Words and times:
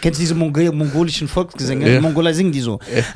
Kennst 0.00 0.18
du 0.18 0.22
diese 0.22 0.34
Mongol 0.34 0.72
mongolischen 0.72 1.28
Volksgesänge? 1.28 1.88
Ja. 1.88 1.96
Die 1.96 2.00
Mongoler 2.02 2.34
singen 2.34 2.50
die 2.52 2.60
so. 2.60 2.78
Es 2.92 3.14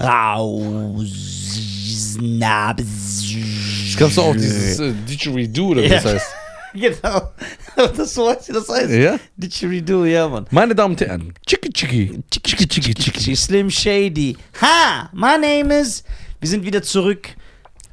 gab 3.97 4.11
so 4.13 4.23
auch 4.23 4.35
dieses 4.35 4.79
äh, 4.79 4.93
Didgeridoo 5.09 5.71
oder 5.71 5.83
wie 5.83 5.89
das 5.89 6.05
Ja. 6.05 6.11
heißt. 6.13 6.27
Genau. 6.75 7.33
Das 7.97 8.15
so 8.15 8.29
heißt, 8.29 8.49
das 8.55 8.69
heißt. 8.69 8.91
Ja? 8.91 9.19
Didgeridoo, 9.37 10.05
ja, 10.05 10.29
Mann. 10.29 10.47
Meine 10.51 10.75
Damen 10.75 10.95
und 10.95 11.01
Herren, 11.01 11.33
Chiki 11.47 11.73
Chiki. 11.73 12.21
Chiki 12.31 12.67
Chiki 12.67 12.95
Chiki. 12.95 13.37
Slim 13.37 13.71
Shady. 13.71 14.37
Ha! 14.61 15.09
My 15.13 15.37
name 15.41 15.81
is. 15.81 16.03
Wir 16.41 16.49
sind 16.49 16.65
wieder 16.65 16.83
zurück. 16.83 17.29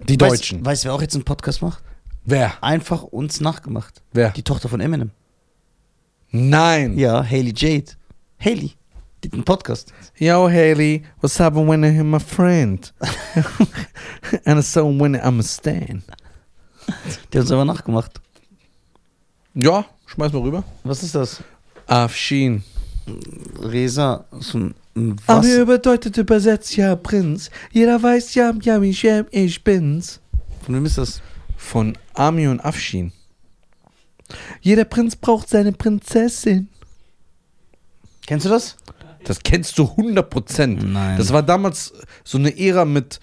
Die 0.08 0.16
Weißt- 0.16 0.18
Deutschen. 0.30 0.66
Weißt 0.66 0.84
du, 0.84 0.88
wer 0.88 0.96
auch 0.96 1.02
jetzt 1.02 1.13
einen 1.16 1.23
Podcast 1.23 1.62
macht? 1.62 1.84
Wer? 2.26 2.54
Einfach 2.63 3.04
uns 3.04 3.40
nachgemacht. 3.41 4.02
Wer? 4.12 4.32
Die 4.32 4.41
Tochter 4.44 4.68
von 4.70 4.80
Eminem. 4.82 5.12
Nein. 6.32 6.98
Ja, 6.98 7.23
Haley 7.23 7.54
Jade. 7.55 7.91
Haley. 8.40 8.73
Die 9.23 9.27
hat 9.30 9.34
einen 9.34 9.44
Podcast. 9.44 9.94
Yo, 10.18 10.48
Haley, 10.49 11.04
what's 11.21 11.40
up 11.40 11.55
when 11.55 11.84
I 11.84 11.91
hear 11.91 12.04
my 12.04 12.20
friend? 12.20 12.94
and 14.46 14.63
so 14.63 14.85
when 14.88 15.16
I'm 15.16 15.40
a 15.40 15.44
stan. 15.44 16.04
Die 17.32 17.38
hat 17.38 17.44
uns 17.44 17.52
aber 17.52 17.66
nachgemacht. 17.66 18.20
Ja, 19.55 19.86
schmeiß 20.05 20.34
mal 20.34 20.41
rüber. 20.41 20.64
Was 20.84 21.02
ist 21.02 21.16
das? 21.16 21.41
Afshin. 21.88 22.63
Resa. 23.62 24.26
So 24.40 24.58
ein, 24.58 24.76
ein 24.96 25.16
Aber 25.27 25.44
was? 25.44 25.66
bedeutet 25.66 26.18
übersetzt 26.18 26.76
ja 26.76 26.96
Prinz. 26.98 27.50
Jeder 27.72 28.02
weiß 28.04 28.36
ja, 28.36 28.54
ja, 28.62 28.82
ich 28.82 29.63
bin's. 29.63 30.20
Von 30.66 30.76
wem 30.76 30.86
ist 30.86 30.98
das? 30.98 31.22
Von 31.55 31.98
Ami 32.13 32.48
und 32.48 32.60
Afshin. 32.66 33.13
Jeder 34.60 34.84
Prinz 34.84 35.16
braucht 35.16 35.48
seine 35.48 35.72
Prinzessin. 35.72 36.68
Kennst 38.27 38.46
du 38.46 38.49
das? 38.49 38.76
Das 39.24 39.41
kennst 39.41 39.77
du 39.77 39.84
100%. 39.84 40.84
Nein. 40.84 41.18
Das 41.18 41.32
war 41.32 41.44
damals 41.44 41.94
so 42.24 42.38
eine 42.38 42.57
Ära 42.60 42.85
mit 42.85 43.20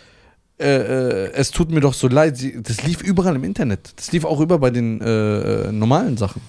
äh, 0.62 1.26
äh, 1.26 1.32
Es 1.34 1.50
tut 1.50 1.70
mir 1.70 1.80
doch 1.80 1.94
so 1.94 2.08
leid. 2.08 2.36
Sie, 2.36 2.62
das 2.62 2.82
lief 2.84 3.02
überall 3.02 3.36
im 3.36 3.44
Internet. 3.44 3.92
Das 3.96 4.12
lief 4.12 4.24
auch 4.24 4.40
über 4.40 4.58
bei 4.58 4.70
den 4.70 5.00
äh, 5.00 5.68
äh, 5.68 5.72
normalen 5.72 6.16
Sachen. 6.16 6.40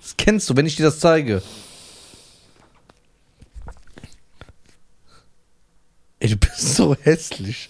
Das 0.00 0.16
kennst 0.16 0.48
du, 0.48 0.56
wenn 0.56 0.66
ich 0.66 0.76
dir 0.76 0.84
das 0.84 1.00
zeige. 1.00 1.42
Ey, 6.20 6.30
du 6.30 6.36
bist 6.36 6.76
so 6.76 6.94
hässlich. 6.94 7.68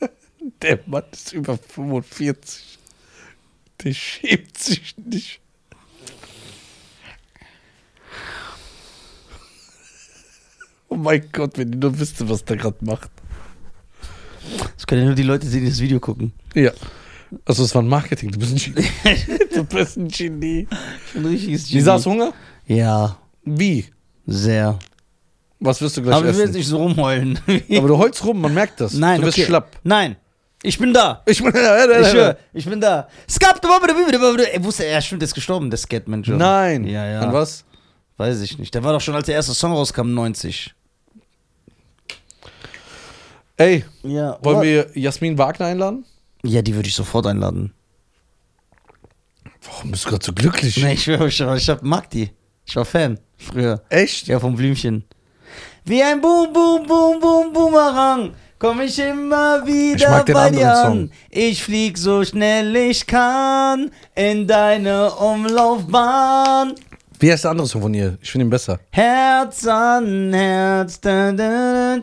Der 0.62 0.80
Mann 0.86 1.04
ist 1.12 1.32
über 1.32 1.56
45. 1.56 2.78
Der 3.82 3.92
schämt 3.92 4.58
sich 4.58 4.96
nicht. 4.98 5.40
Oh 10.96 10.98
mein 10.98 11.28
Gott, 11.30 11.58
wenn 11.58 11.70
die 11.70 11.78
nur 11.78 11.98
wüsste, 11.98 12.26
was 12.28 12.42
der 12.44 12.56
gerade 12.56 12.78
macht. 12.80 13.10
Das 14.76 14.86
können 14.86 15.02
ja 15.02 15.06
nur 15.08 15.14
die 15.14 15.24
Leute 15.24 15.46
sehen, 15.46 15.62
die 15.62 15.68
das 15.68 15.80
Video 15.80 16.00
gucken. 16.00 16.32
Ja. 16.54 16.70
Also 17.44 17.64
es 17.64 17.74
war 17.74 17.82
ein 17.82 17.88
Marketing, 17.88 18.30
du 18.30 18.38
bist 18.38 18.52
ein 18.52 18.74
Genie. 18.74 18.88
du 19.54 19.64
bist 19.64 19.98
ein 19.98 20.08
Genie. 20.08 20.66
Ein 21.14 21.26
richtiges 21.26 21.70
Lisa, 21.70 21.94
hast 21.94 22.06
du 22.06 22.10
Hunger? 22.12 22.32
Ja, 22.66 23.18
Wie? 23.44 23.84
sehr. 24.26 24.78
Was 25.60 25.82
wirst 25.82 25.98
du 25.98 26.02
gleich 26.02 26.14
Aber 26.14 26.28
ich 26.28 26.34
will 26.34 26.40
jetzt 26.40 26.50
essen? 26.50 26.58
nicht 26.58 26.68
so 26.68 26.78
rumheulen. 26.78 27.38
Aber 27.76 27.88
du 27.88 27.98
heulst 27.98 28.24
rum, 28.24 28.40
man 28.40 28.54
merkt 28.54 28.80
das. 28.80 28.94
Nein, 28.94 29.20
du 29.20 29.26
bist 29.26 29.36
okay. 29.36 29.46
schlapp. 29.46 29.76
Nein, 29.84 30.16
ich 30.62 30.78
bin 30.78 30.94
da. 30.94 31.22
Ich 31.26 31.42
bin. 31.42 31.52
Ich 31.54 32.08
schwör, 32.08 32.38
ich 32.54 32.64
bin 32.64 32.80
da. 32.80 33.08
Skap, 33.28 33.60
du 33.60 33.68
Er 33.68 34.64
wusste, 34.64 34.86
er 34.86 35.02
stimmt, 35.02 35.20
der 35.20 35.26
ist 35.26 35.34
gestorben, 35.34 35.68
der 35.68 35.78
Skatmanager. 35.78 36.36
Nein. 36.36 36.84
Ja, 36.84 37.06
ja. 37.06 37.20
An 37.20 37.32
was? 37.34 37.64
Weiß 38.16 38.40
ich 38.40 38.58
nicht. 38.58 38.74
Der 38.74 38.82
war 38.82 38.94
doch 38.94 39.00
schon, 39.00 39.14
als 39.14 39.26
der 39.26 39.34
erste 39.34 39.52
Song 39.52 39.72
rauskam, 39.72 40.14
90. 40.14 40.75
Ey, 43.56 43.84
Ja. 44.02 44.38
wollen 44.42 44.62
wir 44.62 44.90
Jasmin 44.94 45.38
Wagner 45.38 45.66
einladen? 45.66 46.04
Ja, 46.44 46.62
die 46.62 46.74
würde 46.74 46.88
ich 46.88 46.94
sofort 46.94 47.26
einladen. 47.26 47.72
Warum 49.62 49.90
bist 49.90 50.04
du 50.04 50.10
gerade 50.10 50.24
so 50.24 50.32
glücklich? 50.32 50.76
Nee, 50.76 50.92
ich 50.92 51.08
ich, 51.08 51.40
ich 51.40 51.68
hab, 51.68 51.82
mag 51.82 52.10
die. 52.10 52.30
Ich 52.66 52.76
war 52.76 52.84
Fan. 52.84 53.18
Früher. 53.36 53.82
Echt? 53.88 54.26
Ja, 54.28 54.38
vom 54.40 54.56
Blümchen. 54.56 55.04
Wie 55.84 56.02
ein 56.02 56.20
Boom, 56.20 56.52
Boom, 56.52 56.86
Boom, 56.86 57.20
Boom, 57.20 57.52
Boomerang. 57.52 58.34
Komm 58.58 58.80
ich 58.80 58.98
immer 58.98 59.66
wieder 59.66 59.96
Ich 59.96 60.08
mag 60.08 60.26
den 60.26 60.34
bei 60.34 60.50
dir 60.50 60.72
anderen 60.72 60.98
an. 61.04 61.12
Ich 61.30 61.62
flieg 61.62 61.98
so 61.98 62.24
schnell 62.24 62.74
ich 62.74 63.06
kann 63.06 63.90
in 64.14 64.46
deine 64.46 65.10
Umlaufbahn. 65.12 66.74
Wie 67.18 67.30
heißt 67.30 67.44
der 67.44 67.50
andere 67.50 67.66
Song 67.66 67.82
von 67.82 67.94
ihr? 67.94 68.16
Ich 68.22 68.30
finde 68.30 68.46
ihn 68.46 68.50
besser. 68.50 68.78
Herz 68.90 69.66
an 69.66 70.32
Herz. 70.32 71.00
Da, 71.00 71.32
da, 71.32 71.96
da. 71.98 72.02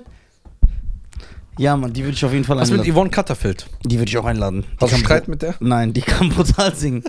Ja, 1.58 1.78
Mann, 1.78 1.94
die 1.94 2.04
würde 2.04 2.16
ich 2.16 2.26
auf 2.26 2.32
jeden 2.34 2.44
Fall 2.46 2.58
Was 2.58 2.70
mit 2.72 2.80
einladen. 2.82 2.94
Yvonne 2.94 3.10
Katterfeld? 3.10 3.68
Die 3.86 3.98
würde 4.00 4.10
ich 4.10 4.18
auch 4.18 4.26
einladen. 4.26 4.62
Die 4.64 4.68
Hast 4.82 4.82
du 4.82 4.88
kann 4.98 5.06
Streit 5.06 5.28
mit 5.28 5.42
der? 5.42 5.56
Nein, 5.60 5.94
die 5.94 6.02
kann 6.14 6.30
brutal 6.30 6.76
singen. 6.76 7.04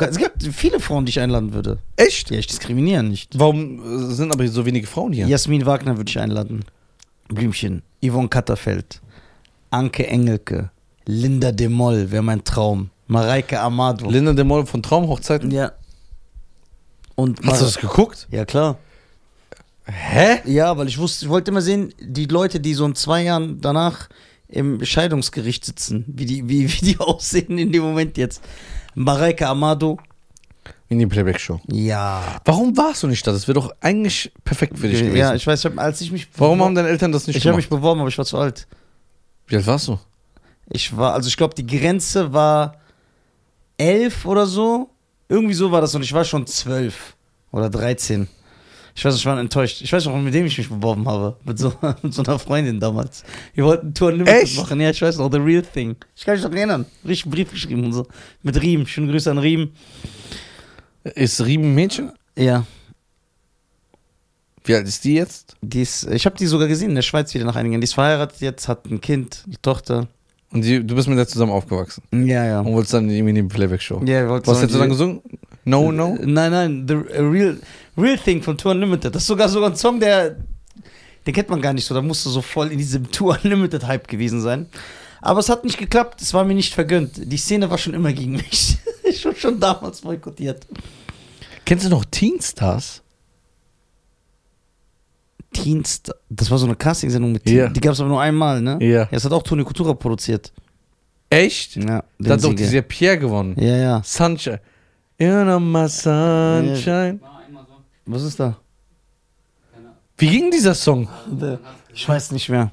Es 0.00 0.16
gibt 0.18 0.42
viele 0.52 0.78
Frauen, 0.80 1.04
die 1.04 1.10
ich 1.10 1.20
einladen 1.20 1.52
würde. 1.52 1.78
Echt? 1.96 2.30
Ja, 2.30 2.38
ich 2.38 2.46
diskriminiere 2.46 3.02
nicht. 3.02 3.38
Warum 3.38 4.10
äh, 4.10 4.14
sind 4.14 4.32
aber 4.32 4.46
so 4.48 4.64
wenige 4.66 4.86
Frauen 4.86 5.12
hier? 5.12 5.26
Jasmin 5.26 5.66
Wagner 5.66 5.96
würde 5.96 6.08
ich 6.08 6.18
einladen. 6.18 6.64
Blümchen. 7.28 7.82
Yvonne 8.04 8.28
Katterfeld. 8.28 9.00
Anke 9.70 10.06
Engelke. 10.06 10.70
Linda 11.06 11.50
de 11.52 11.68
Moll 11.68 12.10
wäre 12.10 12.22
mein 12.22 12.44
Traum. 12.44 12.90
Mareike 13.08 13.60
Amado. 13.60 14.08
Linda 14.08 14.32
de 14.32 14.44
Mol 14.44 14.64
von 14.66 14.82
Traumhochzeiten? 14.82 15.50
ja. 15.50 15.72
Und 17.16 17.40
Hast 17.46 17.60
du 17.60 17.64
das 17.66 17.78
geguckt? 17.78 18.26
Ja, 18.30 18.44
klar. 18.44 18.76
Hä? 19.86 20.40
Ja, 20.46 20.76
weil 20.78 20.88
ich 20.88 20.98
wusste, 20.98 21.26
ich 21.26 21.30
wollte 21.30 21.50
immer 21.50 21.60
sehen, 21.62 21.92
die 22.00 22.24
Leute, 22.26 22.60
die 22.60 22.74
so 22.74 22.84
in 22.86 22.94
zwei 22.94 23.22
Jahren 23.24 23.60
danach 23.60 24.08
im 24.48 24.84
Scheidungsgericht 24.84 25.64
sitzen, 25.64 26.04
wie 26.08 26.24
die, 26.26 26.48
wie, 26.48 26.70
wie 26.72 26.84
die 26.84 26.98
aussehen 26.98 27.58
in 27.58 27.72
dem 27.72 27.82
Moment 27.82 28.16
jetzt. 28.16 28.42
Mareike 28.94 29.46
Amado. 29.48 29.98
In 30.88 30.98
die 30.98 31.06
Playback-Show. 31.06 31.60
Ja. 31.70 32.22
Warum 32.44 32.76
warst 32.76 33.02
du 33.02 33.06
nicht 33.08 33.26
da? 33.26 33.32
Das 33.32 33.48
wäre 33.48 33.54
doch 33.54 33.74
eigentlich 33.80 34.32
perfekt 34.44 34.78
für 34.78 34.88
dich 34.88 35.00
gewesen. 35.00 35.16
Ja, 35.16 35.34
ich 35.34 35.46
weiß, 35.46 35.60
ich 35.60 35.64
hab, 35.66 35.78
als 35.78 36.00
ich 36.00 36.12
mich. 36.12 36.28
Warum 36.36 36.62
haben 36.62 36.74
deine 36.74 36.88
Eltern 36.88 37.10
das 37.10 37.26
nicht 37.26 37.36
Ich 37.36 37.42
habe 37.42 37.52
gemacht? 37.56 37.70
mich 37.70 37.78
beworben, 37.78 38.00
aber 38.00 38.08
ich 38.08 38.16
war 38.18 38.24
zu 38.24 38.38
alt. 38.38 38.66
Wie 39.46 39.56
alt 39.56 39.66
warst 39.66 39.88
du? 39.88 39.98
Ich 40.70 40.96
war, 40.96 41.12
also 41.14 41.28
ich 41.28 41.36
glaube, 41.36 41.54
die 41.54 41.66
Grenze 41.66 42.32
war 42.32 42.76
elf 43.76 44.24
oder 44.24 44.46
so. 44.46 44.88
Irgendwie 45.28 45.54
so 45.54 45.72
war 45.72 45.80
das 45.80 45.94
und 45.94 46.02
ich 46.02 46.12
war 46.12 46.24
schon 46.24 46.46
zwölf 46.46 47.16
oder 47.50 47.68
13. 47.70 48.28
Ich 48.96 49.04
weiß, 49.04 49.16
ich 49.16 49.26
war 49.26 49.38
enttäuscht. 49.38 49.82
Ich 49.82 49.92
weiß 49.92 50.04
noch, 50.06 50.16
mit 50.20 50.32
dem 50.32 50.46
ich 50.46 50.56
mich 50.56 50.68
beworben 50.68 51.08
habe. 51.08 51.36
Mit 51.44 51.58
so, 51.58 51.72
mit 52.02 52.14
so 52.14 52.22
einer 52.22 52.38
Freundin 52.38 52.78
damals. 52.78 53.24
Wir 53.54 53.64
wollten 53.64 53.92
Tour 53.92 54.08
Unlimited 54.08 54.42
Echt? 54.42 54.56
machen. 54.56 54.80
Ja, 54.80 54.90
ich 54.90 55.02
weiß 55.02 55.18
noch, 55.18 55.30
The 55.32 55.38
Real 55.38 55.62
Thing. 55.62 55.96
Ich 56.14 56.24
kann 56.24 56.34
mich 56.34 56.44
noch 56.44 56.52
erinnern. 56.52 56.86
Richtig 57.04 57.26
einen 57.26 57.32
Brief 57.32 57.50
geschrieben 57.50 57.84
und 57.84 57.92
so. 57.92 58.06
Mit 58.42 58.60
Riem. 58.62 58.86
Schöne 58.86 59.10
Grüße 59.10 59.30
an 59.30 59.38
Riem. 59.38 59.72
Ist 61.02 61.44
Riemen 61.44 61.72
ein 61.72 61.74
Mädchen? 61.74 62.12
Ja, 62.36 62.64
Wie 64.64 64.74
alt 64.74 64.88
ist 64.88 65.04
die 65.04 65.14
jetzt? 65.14 65.56
die 65.60 65.82
ist, 65.82 66.04
ich 66.10 66.24
habe 66.26 66.36
die 66.36 66.46
sogar 66.46 66.66
gesehen 66.68 66.90
in 66.90 66.94
der 66.94 67.02
Schweiz 67.02 67.34
wieder 67.34 67.44
nach 67.44 67.56
einigen 67.56 67.74
Jahren. 67.74 67.80
Die 67.82 67.84
ist 67.86 67.94
verheiratet 67.94 68.40
jetzt, 68.40 68.66
hat 68.68 68.86
ein 68.86 69.00
Kind, 69.00 69.42
eine 69.46 69.60
Tochter. 69.60 70.08
Und 70.50 70.64
die, 70.64 70.84
du 70.84 70.94
bist 70.94 71.06
mit 71.08 71.18
der 71.18 71.28
zusammen 71.28 71.52
aufgewachsen. 71.52 72.02
Ja, 72.12 72.44
ja. 72.44 72.60
Und 72.60 72.72
wolltest 72.72 72.94
dann 72.94 73.10
irgendwie 73.10 73.30
in 73.38 73.48
die 73.48 73.54
Playback-Show. 73.54 74.00
Ja, 74.00 74.22
wir 74.22 74.28
wollten 74.30 74.46
Was 74.46 74.58
hättest 74.58 74.76
du 74.76 74.78
dann 74.78 74.88
gesungen? 74.88 75.20
No, 75.64 75.92
no? 75.92 76.16
Nein, 76.20 76.50
nein, 76.52 76.84
The 76.88 76.94
Real, 77.20 77.58
Real 77.96 78.18
Thing 78.18 78.42
von 78.42 78.56
Tour 78.56 78.72
Unlimited. 78.72 79.14
Das 79.14 79.22
ist 79.22 79.28
sogar 79.28 79.48
sogar 79.48 79.70
ein 79.70 79.76
Song, 79.76 80.00
der. 80.00 80.36
Den 81.26 81.32
kennt 81.32 81.48
man 81.48 81.62
gar 81.62 81.72
nicht 81.72 81.86
so. 81.86 81.94
Da 81.94 82.02
musste 82.02 82.28
so 82.28 82.42
voll 82.42 82.70
in 82.72 82.78
diesem 82.78 83.10
Tour 83.12 83.38
Unlimited 83.42 83.86
Hype 83.86 84.08
gewesen 84.08 84.40
sein. 84.40 84.66
Aber 85.20 85.40
es 85.40 85.48
hat 85.48 85.64
nicht 85.64 85.78
geklappt. 85.78 86.20
Es 86.20 86.34
war 86.34 86.44
mir 86.44 86.54
nicht 86.54 86.74
vergönnt. 86.74 87.12
Die 87.16 87.36
Szene 87.36 87.70
war 87.70 87.78
schon 87.78 87.94
immer 87.94 88.12
gegen 88.12 88.32
mich. 88.32 88.76
ich 89.04 89.24
wurde 89.24 89.38
schon 89.38 89.58
damals 89.58 90.02
boykottiert. 90.02 90.66
Kennst 91.64 91.86
du 91.86 91.88
noch 91.88 92.04
Teen 92.04 92.40
Stars? 92.40 93.00
Teens, 95.54 96.02
das 96.28 96.50
war 96.50 96.58
so 96.58 96.66
eine 96.66 96.74
Castingsendung 96.74 97.32
mit 97.32 97.44
Teen. 97.44 97.56
Ja. 97.56 97.68
Die 97.68 97.80
gab 97.80 97.92
es 97.92 98.00
aber 98.00 98.08
nur 98.08 98.20
einmal, 98.20 98.60
ne? 98.60 98.78
Ja. 98.82 99.06
Das 99.06 99.24
hat 99.24 99.32
auch 99.32 99.42
Toni 99.42 99.64
Kultura 99.64 99.94
produziert. 99.94 100.52
Echt? 101.30 101.76
Ja. 101.76 102.04
Da 102.18 102.34
hat 102.34 102.44
doch 102.44 102.54
dieser 102.54 102.82
Pierre 102.82 103.18
gewonnen. 103.18 103.56
Ja, 103.58 103.76
ja. 103.76 104.02
Sunshine. 104.04 104.60
You 105.18 105.42
know 105.42 105.60
my 105.60 105.88
sunshine. 105.88 107.20
So. 107.20 107.33
Was 108.06 108.22
ist 108.22 108.38
da? 108.40 108.58
Keine 109.72 109.86
Ahnung. 109.88 109.96
Wie 110.18 110.28
ging 110.28 110.50
dieser 110.50 110.74
Song? 110.74 111.08
Ich 111.92 112.08
weiß 112.08 112.32
nicht 112.32 112.48
mehr. 112.48 112.70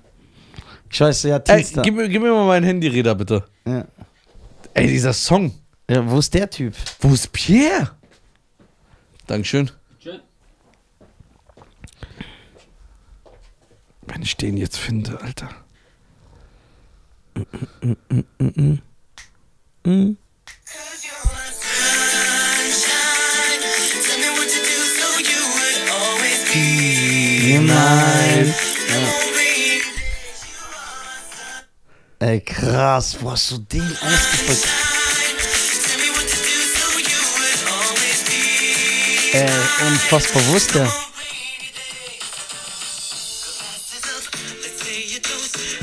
Ich 0.90 1.00
weiß, 1.00 1.24
ja, 1.24 1.38
Ey, 1.38 1.44
Teenstar. 1.44 1.84
gib, 1.84 1.96
mir- 1.96 2.10
gib 2.10 2.22
mir 2.22 2.32
mal 2.32 2.46
meinen 2.48 2.66
Handyräder, 2.66 3.16
bitte. 3.16 3.46
Ja. 3.66 3.86
Ey, 4.74 4.88
dieser 4.88 5.14
Song. 5.14 5.54
ja, 5.90 6.10
wo 6.10 6.20
ist 6.20 6.34
der 6.34 6.50
Typ? 6.50 6.76
Wo 7.00 7.14
ist 7.14 7.32
Pierre? 7.32 7.92
Dankeschön. 9.28 9.72
Schön. 10.00 10.20
Wenn 14.08 14.22
ich 14.22 14.36
den 14.36 14.58
jetzt 14.58 14.78
finde, 14.78 15.22
Alter. 15.22 15.50
Hm? 19.86 20.18
Nein. 26.54 28.54
Ey, 32.20 32.42
krass, 32.42 33.18
wo 33.20 33.32
hast 33.32 33.52
du 33.52 33.58
den 33.58 33.82
ausgepackt? 33.82 34.68
Ey, 39.34 39.50
unfassbar, 39.88 40.44
don't 40.44 40.92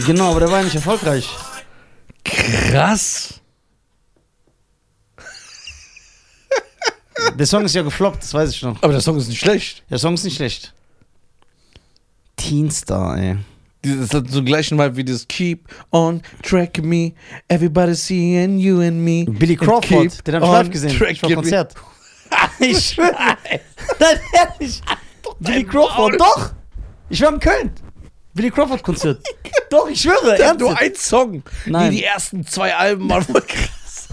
Genau, 0.07 0.31
aber 0.31 0.41
der 0.41 0.51
war 0.51 0.63
nicht 0.63 0.75
erfolgreich. 0.75 1.29
Krass. 2.25 3.41
Der 7.39 7.47
Song 7.47 7.65
ist 7.65 7.75
ja 7.75 7.83
gefloppt, 7.83 8.23
das 8.23 8.35
weiß 8.35 8.51
ich 8.51 8.63
noch. 8.63 8.83
Aber 8.83 8.93
der 8.93 9.01
Song 9.01 9.17
ist 9.17 9.29
nicht 9.29 9.39
schlecht. 9.39 9.85
Der 9.89 9.99
Song 9.99 10.15
ist 10.15 10.25
nicht 10.25 10.37
schlecht. 10.37 10.75
Teenstar, 12.37 13.17
ey. 13.17 13.37
Das 13.83 14.13
hat 14.13 14.29
so 14.29 14.43
gleichen 14.43 14.77
Vibe 14.77 14.97
wie 14.97 15.05
das 15.05 15.29
Keep 15.29 15.69
on 15.93 16.21
track 16.43 16.83
me, 16.83 17.13
everybody 17.47 17.95
seeing 17.95 18.59
you 18.59 18.81
and 18.81 19.01
me. 19.05 19.25
Billy 19.25 19.55
Crawford, 19.55 20.11
keep 20.11 20.25
den 20.25 20.35
hab 20.35 20.43
ich 20.43 20.49
live 20.49 20.71
gesehen. 20.71 20.99
track 20.99 21.13
Ich 21.13 21.23
war. 21.23 21.35
Konzert. 21.35 21.75
ich 22.59 22.85
schwöre. 22.95 23.15
Nein, 24.01 24.21
ehrlich. 24.33 24.83
Billy 25.39 25.65
Crawford, 25.65 26.21
doch. 26.21 26.53
Ich 27.09 27.23
war 27.23 27.33
in 27.33 27.39
Köln. 27.39 27.71
Billy 28.35 28.51
Crawford 28.51 28.83
Konzert. 28.83 29.25
doch, 29.71 29.89
ich 29.89 30.01
schwöre. 30.01 30.37
Der 30.37 30.49
hat 30.49 30.59
nur 30.59 30.77
ein 30.77 30.95
Song. 30.97 31.45
Nein. 31.67 31.93
Wie 31.93 31.97
die 31.99 32.05
ersten 32.05 32.45
zwei 32.45 32.75
Alben 32.75 33.09
waren 33.09 33.23
voll 33.23 33.43
krass. 33.43 34.09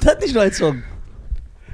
Der 0.00 0.10
hat 0.12 0.20
nicht 0.20 0.32
nur 0.32 0.44
einen 0.44 0.52
Song. 0.52 0.82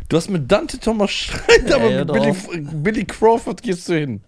Du 0.08 0.16
hast 0.16 0.30
mit 0.30 0.50
Dante 0.50 0.78
Thomas 0.78 1.10
Schreit, 1.10 1.70
aber 1.70 1.90
mit 1.90 2.12
Billy. 2.12 2.32
Billy 2.72 3.04
Crawford 3.04 3.62
gehst 3.62 3.88
du 3.88 3.94
hin. 3.94 4.20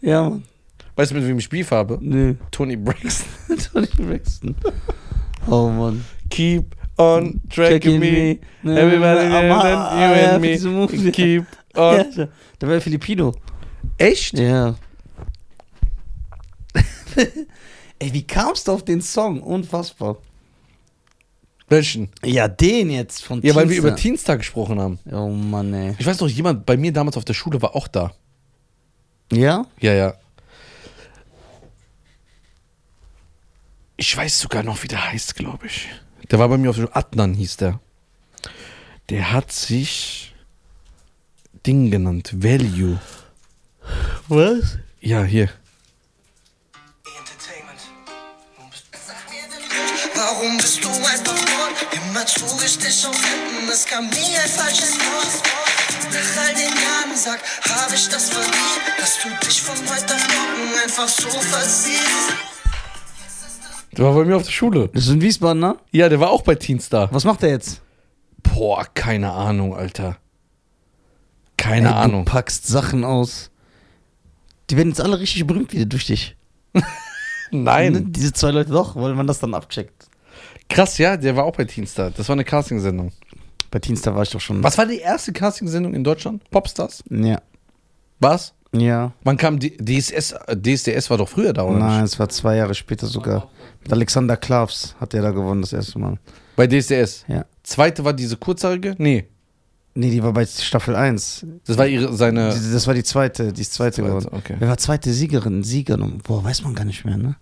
Ja, 0.00 0.28
Mann. 0.28 0.44
Weißt 0.94 1.10
du, 1.10 1.16
mit 1.16 1.26
wem 1.26 1.38
ich 1.38 1.48
Beef 1.48 1.70
habe? 1.72 1.98
Nö. 2.00 2.34
Tony 2.50 2.76
Braxton. 2.76 3.58
Tony 3.72 3.88
Braxton. 3.98 4.54
Oh, 5.48 5.68
Mann. 5.68 6.04
Keep 6.30 6.76
on 6.98 7.40
tracking 7.48 7.98
me, 7.98 8.38
Ne, 8.62 8.78
everybody 8.80 9.28
ne, 9.28 9.36
and 9.36 9.52
ah, 9.52 9.94
you 9.94 10.00
ja, 10.16 10.34
and 10.34 10.44
diese 10.44 10.68
me. 10.68 10.74
Movie. 10.74 11.10
Keep 11.10 11.46
Ja, 11.76 12.00
on. 12.00 12.28
der 12.60 12.68
war 12.68 12.74
ja 12.74 12.80
Filipino. 12.80 13.32
Echt? 13.96 14.38
Ja. 14.38 14.74
Ey, 17.98 18.12
wie 18.12 18.22
kamst 18.26 18.68
du 18.68 18.72
auf 18.72 18.84
den 18.84 19.00
Song? 19.00 19.40
Unfassbar. 19.40 20.16
Welchen? 21.70 22.10
Ja, 22.24 22.48
den 22.48 22.90
jetzt 22.90 23.22
von 23.22 23.40
Ja, 23.42 23.54
weil 23.54 23.70
wir 23.70 23.78
über 23.78 23.94
Teenstar 23.94 24.36
gesprochen 24.36 24.80
haben. 24.80 24.98
Oh 25.10 25.28
Mann, 25.28 25.72
ey. 25.72 25.94
Ich 25.98 26.04
weiß 26.04 26.18
noch, 26.18 26.28
jemand 26.28 26.66
bei 26.66 26.76
mir 26.76 26.92
damals 26.92 27.16
auf 27.16 27.24
der 27.24 27.34
Schule 27.34 27.62
war 27.62 27.76
auch 27.76 27.86
da. 27.86 28.12
Ja? 29.32 29.66
Ja, 29.78 29.94
ja. 29.94 30.14
Ich 33.96 34.16
weiß 34.16 34.40
sogar 34.40 34.64
noch, 34.64 34.82
wie 34.82 34.88
der 34.88 35.12
heißt, 35.12 35.36
glaube 35.36 35.66
ich. 35.66 35.88
Der 36.30 36.40
war 36.40 36.48
bei 36.48 36.58
mir 36.58 36.70
auf 36.70 36.76
der 36.76 36.82
Schule. 36.82 36.96
Adnan 36.96 37.34
hieß 37.34 37.58
der. 37.58 37.78
Der 39.08 39.30
hat 39.30 39.52
sich 39.52 40.34
Ding 41.64 41.92
genannt. 41.92 42.32
Value. 42.34 42.98
Was? 44.26 44.78
Ja, 45.00 45.22
hier. 45.22 45.50
Entertainment. 47.16 47.80
Warum 50.16 50.56
bist 50.56 50.82
du 50.82 50.88
einfach 50.88 51.22
dort? 51.24 51.39
Immer 51.92 52.24
trug 52.24 52.62
ich 52.64 52.78
dich 52.78 53.06
auf 53.06 53.16
Händen, 53.16 53.68
es 53.70 53.84
kam 53.84 54.06
nie 54.08 54.36
ein 54.42 54.48
falsches 54.48 54.96
Wort. 54.98 55.42
Nach 56.12 56.42
all 56.42 56.54
den 56.54 56.62
Jahren 56.62 57.16
sag, 57.16 57.40
hab 57.68 57.92
ich 57.92 58.08
das 58.08 58.30
verdient, 58.30 58.80
dass 58.98 59.18
du 59.22 59.28
dich 59.46 59.60
von 59.62 59.76
heute 59.76 60.14
auf 60.14 60.28
morgen 60.28 60.82
einfach 60.84 61.08
so 61.08 61.28
versiehst. 61.28 62.34
Der 63.96 64.04
war 64.04 64.14
bei 64.14 64.24
mir 64.24 64.36
auf 64.36 64.44
der 64.44 64.52
Schule. 64.52 64.88
Das 64.94 65.04
ist 65.04 65.10
in 65.10 65.20
Wiesbaden, 65.20 65.60
ne? 65.60 65.76
Ja, 65.90 66.08
der 66.08 66.20
war 66.20 66.30
auch 66.30 66.42
bei 66.42 66.54
Teenstar. 66.54 67.08
Was 67.12 67.24
macht 67.24 67.42
er 67.42 67.50
jetzt? 67.50 67.80
Boah, 68.42 68.86
keine 68.94 69.32
Ahnung, 69.32 69.74
Alter. 69.74 70.16
Keine 71.56 71.88
Ey, 71.88 71.94
Ahnung. 71.94 72.24
Du 72.24 72.30
packst 72.30 72.66
Sachen 72.66 73.04
aus. 73.04 73.50
Die 74.70 74.76
werden 74.76 74.90
jetzt 74.90 75.00
alle 75.00 75.18
richtig 75.18 75.46
berühmt 75.46 75.72
wieder 75.72 75.86
durch 75.86 76.06
dich. 76.06 76.36
Ne? 77.52 77.62
Nein. 77.62 78.12
Diese 78.12 78.32
zwei 78.32 78.52
Leute 78.52 78.70
doch, 78.70 78.94
weil 78.94 79.12
man 79.14 79.26
das 79.26 79.40
dann 79.40 79.54
abcheckt. 79.54 79.99
Krass, 80.70 80.96
ja, 80.98 81.16
der 81.16 81.36
war 81.36 81.44
auch 81.44 81.56
bei 81.56 81.64
Teenstar. 81.64 82.10
Das 82.10 82.28
war 82.28 82.34
eine 82.34 82.44
Castingsendung. 82.44 83.12
Bei 83.70 83.78
Teenstar 83.78 84.14
war 84.14 84.22
ich 84.22 84.30
doch 84.30 84.40
schon. 84.40 84.62
Was 84.62 84.78
war 84.78 84.86
die 84.86 84.98
erste 84.98 85.32
Castingsendung 85.32 85.94
in 85.94 86.02
Deutschland? 86.02 86.48
Popstars? 86.50 87.04
Ja. 87.10 87.40
Was? 88.20 88.54
Ja. 88.72 89.12
Wann 89.24 89.36
kam 89.36 89.58
die 89.58 89.76
DSS? 89.76 90.34
DSDS 90.54 91.10
war 91.10 91.18
doch 91.18 91.28
früher 91.28 91.52
da, 91.52 91.64
oder 91.64 91.78
Nein, 91.78 92.04
es 92.04 92.18
war 92.18 92.28
zwei 92.28 92.56
Jahre 92.56 92.74
später 92.74 93.06
sogar. 93.06 93.48
Mit 93.82 93.92
Alexander 93.92 94.36
Klavs 94.36 94.94
hat 95.00 95.12
er 95.14 95.22
da 95.22 95.30
gewonnen 95.32 95.60
das 95.62 95.72
erste 95.72 95.98
Mal. 95.98 96.18
Bei 96.56 96.66
DSDS. 96.66 97.24
Ja. 97.28 97.44
Zweite 97.62 98.04
war 98.04 98.12
diese 98.12 98.36
kurzhaarige? 98.36 98.94
Nee. 98.98 99.26
Nee, 99.94 100.10
die 100.10 100.22
war 100.22 100.32
bei 100.32 100.46
Staffel 100.46 100.94
1. 100.94 101.46
Das 101.66 101.76
war 101.78 101.86
ihre, 101.88 102.12
seine. 102.12 102.54
Die- 102.54 102.72
Das 102.72 102.86
war 102.86 102.94
die 102.94 103.02
zweite, 103.02 103.52
die 103.52 103.62
ist 103.62 103.72
zweite 103.72 103.96
Zweite, 103.96 104.08
geworden. 104.08 104.28
okay. 104.32 104.54
Wer 104.58 104.68
war 104.68 104.78
zweite 104.78 105.12
Siegerin? 105.12 105.64
Sieger? 105.64 105.96
Boah, 105.96 106.44
weiß 106.44 106.62
man 106.62 106.74
gar 106.76 106.84
nicht 106.84 107.04
mehr, 107.04 107.16
ne? 107.16 107.34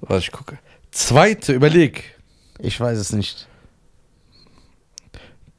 Warte, 0.00 0.18
ich 0.24 0.32
gucke. 0.32 0.58
Zweite, 0.90 1.52
überleg. 1.52 2.15
Ich 2.58 2.78
weiß 2.80 2.98
es 2.98 3.12
nicht. 3.12 3.48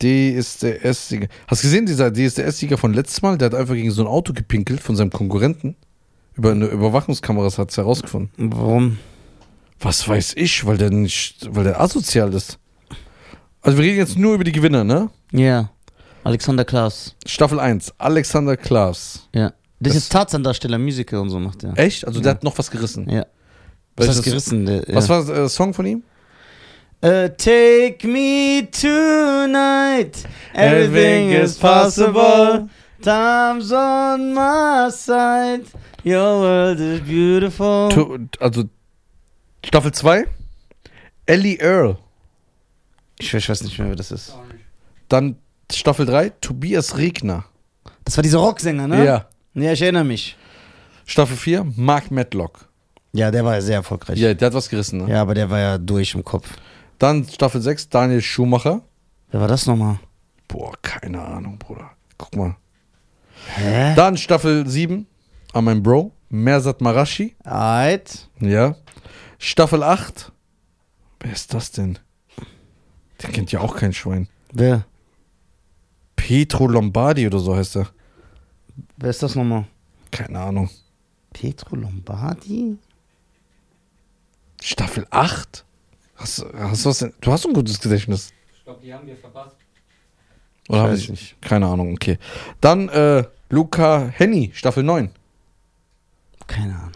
DSDS-Sieger. 0.01 1.27
Hast 1.47 1.63
du 1.63 1.67
gesehen, 1.67 1.85
dieser 1.85 2.11
DSDS-Sieger 2.11 2.77
von 2.77 2.93
letztes 2.93 3.21
Mal? 3.21 3.37
Der 3.37 3.47
hat 3.47 3.55
einfach 3.55 3.73
gegen 3.73 3.91
so 3.91 4.01
ein 4.03 4.07
Auto 4.07 4.33
gepinkelt 4.33 4.79
von 4.79 4.95
seinem 4.95 5.09
Konkurrenten. 5.11 5.75
Über 6.35 6.51
eine 6.51 6.65
Überwachungskamera 6.67 7.49
hat 7.57 7.71
es 7.71 7.77
herausgefunden. 7.77 8.51
Warum? 8.53 8.99
Was 9.79 10.07
weiß 10.07 10.33
ich, 10.37 10.65
weil 10.65 10.77
der 10.77 10.91
nicht, 10.91 11.47
weil 11.51 11.63
der 11.63 11.81
asozial 11.81 12.33
ist. 12.33 12.59
Also 13.61 13.77
wir 13.77 13.85
reden 13.85 13.97
jetzt 13.97 14.17
nur 14.17 14.35
über 14.35 14.43
die 14.43 14.51
Gewinner, 14.51 14.83
ne? 14.83 15.09
Ja. 15.31 15.71
Alexander 16.23 16.65
Klaas. 16.65 17.15
Staffel 17.25 17.59
1, 17.59 17.93
Alexander 17.97 18.55
Klaas. 18.57 19.27
Ja. 19.33 19.53
Der 19.79 19.93
Das- 19.93 19.95
ist 19.95 20.11
Tarzan-Darsteller, 20.11 20.77
Musical 20.77 21.19
und 21.19 21.29
so 21.29 21.39
macht 21.39 21.63
er. 21.63 21.77
Echt? 21.77 22.05
Also 22.05 22.19
der 22.19 22.31
Ja. 22.31 22.35
hat 22.35 22.43
noch 22.43 22.57
was 22.57 22.69
gerissen. 22.69 23.09
Ja. 23.09 23.25
Was 23.95 24.09
heißt 24.09 24.23
gerissen? 24.23 24.65
Der, 24.65 24.83
Was 24.89 25.07
ja. 25.07 25.15
war 25.15 25.25
der 25.25 25.43
äh, 25.45 25.49
Song 25.49 25.73
von 25.73 25.85
ihm? 25.85 26.03
Uh, 27.03 27.29
take 27.37 28.07
me 28.07 28.67
tonight. 28.71 30.25
Everything 30.53 31.29
is 31.31 31.57
possible. 31.57 32.69
Time's 33.03 33.71
on 33.71 34.33
my 34.33 34.89
side. 34.91 35.65
Your 36.03 36.39
world 36.41 36.79
is 36.79 37.01
beautiful. 37.01 37.89
Tu- 37.89 38.27
Also 38.39 38.63
Staffel 39.63 39.91
2, 39.91 40.25
Ellie 41.27 41.57
Earl. 41.59 41.97
Ich, 43.19 43.33
ich 43.33 43.47
weiß 43.49 43.61
nicht 43.63 43.77
mehr, 43.77 43.89
wer 43.89 43.95
das 43.95 44.11
ist. 44.11 44.35
Dann 45.09 45.35
Staffel 45.71 46.05
3, 46.05 46.29
Tobias 46.41 46.97
Regner. 46.97 47.45
Das 48.05 48.17
war 48.17 48.23
dieser 48.23 48.39
Rocksänger, 48.39 48.87
ne? 48.87 49.05
Ja. 49.05 49.27
Ja, 49.53 49.73
ich 49.73 49.81
erinnere 49.81 50.03
mich. 50.05 50.35
Staffel 51.05 51.35
4, 51.37 51.63
Mark 51.75 52.09
Medlock. 52.09 52.67
Ja, 53.13 53.29
der 53.31 53.43
war 53.45 53.55
ja 53.55 53.61
sehr 53.61 53.75
erfolgreich. 53.75 54.17
Ja, 54.19 54.33
der 54.33 54.47
hat 54.47 54.53
was 54.53 54.69
gerissen, 54.69 55.03
ne? 55.05 55.11
Ja, 55.11 55.21
aber 55.21 55.33
der 55.33 55.49
war 55.49 55.59
ja 55.59 55.77
durch 55.77 56.13
im 56.15 56.23
Kopf. 56.23 56.49
Dann 56.99 57.27
Staffel 57.27 57.61
6, 57.61 57.89
Daniel 57.89 58.21
Schumacher. 58.21 58.81
Wer 59.29 59.41
war 59.41 59.47
das 59.47 59.65
nochmal? 59.65 59.99
Boah, 60.47 60.73
keine 60.81 61.21
Ahnung, 61.21 61.59
Bruder. 61.59 61.91
Guck 62.17 62.35
mal. 62.35 62.55
Hä? 63.55 63.93
Dann 63.95 64.17
Staffel 64.17 64.67
7, 64.67 65.05
an 65.53 65.63
mein 65.63 65.83
Bro, 65.83 66.11
Mersat 66.29 66.81
Marashi. 66.81 67.35
Alright. 67.43 68.29
Ja. 68.39 68.75
Staffel 69.37 69.83
8. 69.83 70.31
Wer 71.19 71.31
ist 71.31 71.53
das 71.53 71.71
denn? 71.71 71.99
Den 73.21 73.31
kennt 73.31 73.51
ja 73.51 73.61
auch 73.61 73.75
kein 73.75 73.93
Schwein. 73.93 74.27
Wer? 74.51 74.85
Pietro 76.15 76.67
Lombardi 76.67 77.27
oder 77.27 77.39
so 77.39 77.55
heißt 77.55 77.77
er. 77.77 77.87
Wer 78.97 79.09
ist 79.09 79.23
das 79.23 79.35
nochmal? 79.35 79.65
Keine 80.11 80.39
Ahnung. 80.39 80.69
Petro 81.33 81.75
Lombardi? 81.75 82.77
Staffel 84.61 85.05
8? 85.09 85.65
Hast, 86.17 86.45
hast 86.53 86.85
du 86.85 86.89
was 86.89 86.97
denn? 86.99 87.13
Du 87.21 87.31
hast 87.31 87.45
ein 87.45 87.53
gutes 87.53 87.79
Gedächtnis. 87.79 88.31
Ich 88.55 88.63
glaube, 88.63 88.81
die 88.83 88.93
haben 88.93 89.07
wir 89.07 89.15
verpasst. 89.15 89.55
Oder 90.69 90.85
Ich 90.85 90.91
weiß 90.91 90.99
sie- 91.01 91.11
nicht. 91.11 91.41
Keine 91.41 91.67
Ahnung, 91.67 91.93
okay. 91.93 92.17
Dann 92.59 92.89
äh, 92.89 93.23
Luca 93.49 94.07
Henny, 94.11 94.51
Staffel 94.53 94.83
9. 94.83 95.09
Keine 96.47 96.75
Ahnung. 96.75 96.91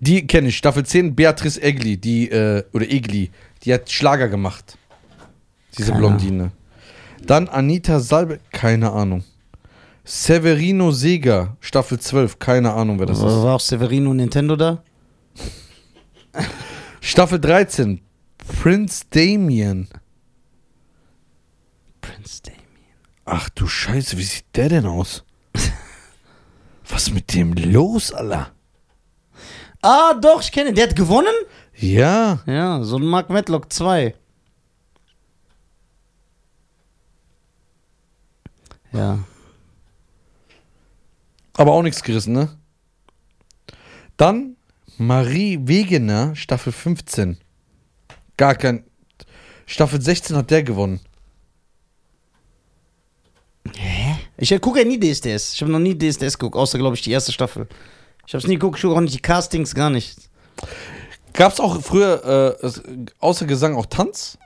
Die 0.00 0.26
kenne 0.26 0.48
ich. 0.48 0.56
Staffel 0.56 0.84
10, 0.84 1.14
Beatrice 1.14 1.60
Egli, 1.62 1.96
die, 1.98 2.30
äh, 2.30 2.64
oder 2.72 2.90
Egli, 2.90 3.30
die 3.62 3.72
hat 3.74 3.90
Schlager 3.90 4.28
gemacht. 4.28 4.76
Diese 5.78 5.92
Keine 5.92 6.00
Blondine. 6.00 6.52
Dann 7.22 7.48
Anita 7.48 8.00
Salbe, 8.00 8.40
keine 8.50 8.90
Ahnung. 8.92 9.22
Severino 10.04 10.90
Sega, 10.90 11.56
Staffel 11.60 12.00
12, 12.00 12.38
keine 12.38 12.72
Ahnung, 12.72 12.98
wer 12.98 13.06
das 13.06 13.18
ist. 13.18 13.24
War 13.24 13.54
auch 13.56 13.60
Severino 13.60 14.12
Nintendo 14.14 14.56
da? 14.56 14.82
Staffel 17.00 17.40
13, 17.40 18.00
Prince 18.60 19.04
Damien. 19.10 19.88
Prince 22.00 22.42
Damien. 22.42 22.60
Ach 23.24 23.48
du 23.50 23.66
Scheiße, 23.66 24.16
wie 24.18 24.22
sieht 24.24 24.44
der 24.54 24.68
denn 24.68 24.86
aus? 24.86 25.24
Was 26.88 27.04
ist 27.08 27.14
mit 27.14 27.32
dem 27.34 27.52
los, 27.54 28.12
Alter? 28.12 28.52
Ah, 29.82 30.14
doch, 30.14 30.42
ich 30.42 30.52
kenne 30.52 30.70
ihn. 30.70 30.74
Der 30.74 30.88
hat 30.88 30.96
gewonnen? 30.96 31.34
Ja, 31.76 32.40
Ja, 32.46 32.82
so 32.84 32.96
ein 32.98 33.04
Mark 33.06 33.30
Matlock 33.30 33.72
2. 33.72 34.14
Ja. 38.92 39.20
aber 41.54 41.72
auch 41.72 41.82
nichts 41.82 42.02
gerissen, 42.02 42.32
ne? 42.32 42.48
Dann 44.16 44.56
Marie 45.00 45.58
Wegener, 45.62 46.36
Staffel 46.36 46.74
15. 46.74 47.38
Gar 48.36 48.54
kein. 48.54 48.84
Staffel 49.64 49.98
16 50.02 50.36
hat 50.36 50.50
der 50.50 50.62
gewonnen. 50.62 51.00
Hä? 53.76 54.16
Ich 54.36 54.50
gucke 54.60 54.80
ja 54.80 54.84
nie 54.84 55.00
DSDS. 55.00 55.54
Ich 55.54 55.62
habe 55.62 55.72
noch 55.72 55.78
nie 55.78 55.96
DSDS 55.96 56.38
geguckt, 56.38 56.54
außer, 56.56 56.76
glaube 56.78 56.96
ich, 56.96 57.02
die 57.02 57.12
erste 57.12 57.32
Staffel. 57.32 57.66
Ich 58.26 58.34
habe 58.34 58.42
es 58.42 58.46
nie 58.46 58.56
geguckt, 58.56 58.76
ich 58.76 58.82
gucke 58.82 58.94
auch 58.94 59.00
nicht 59.00 59.14
die 59.14 59.22
Castings, 59.22 59.74
gar 59.74 59.88
nicht. 59.88 60.18
Gab's 61.32 61.60
auch 61.60 61.80
früher 61.80 62.58
äh, 62.60 62.66
es- 62.66 62.82
außer 63.20 63.46
Gesang 63.46 63.76
auch 63.76 63.86
Tanz? 63.86 64.36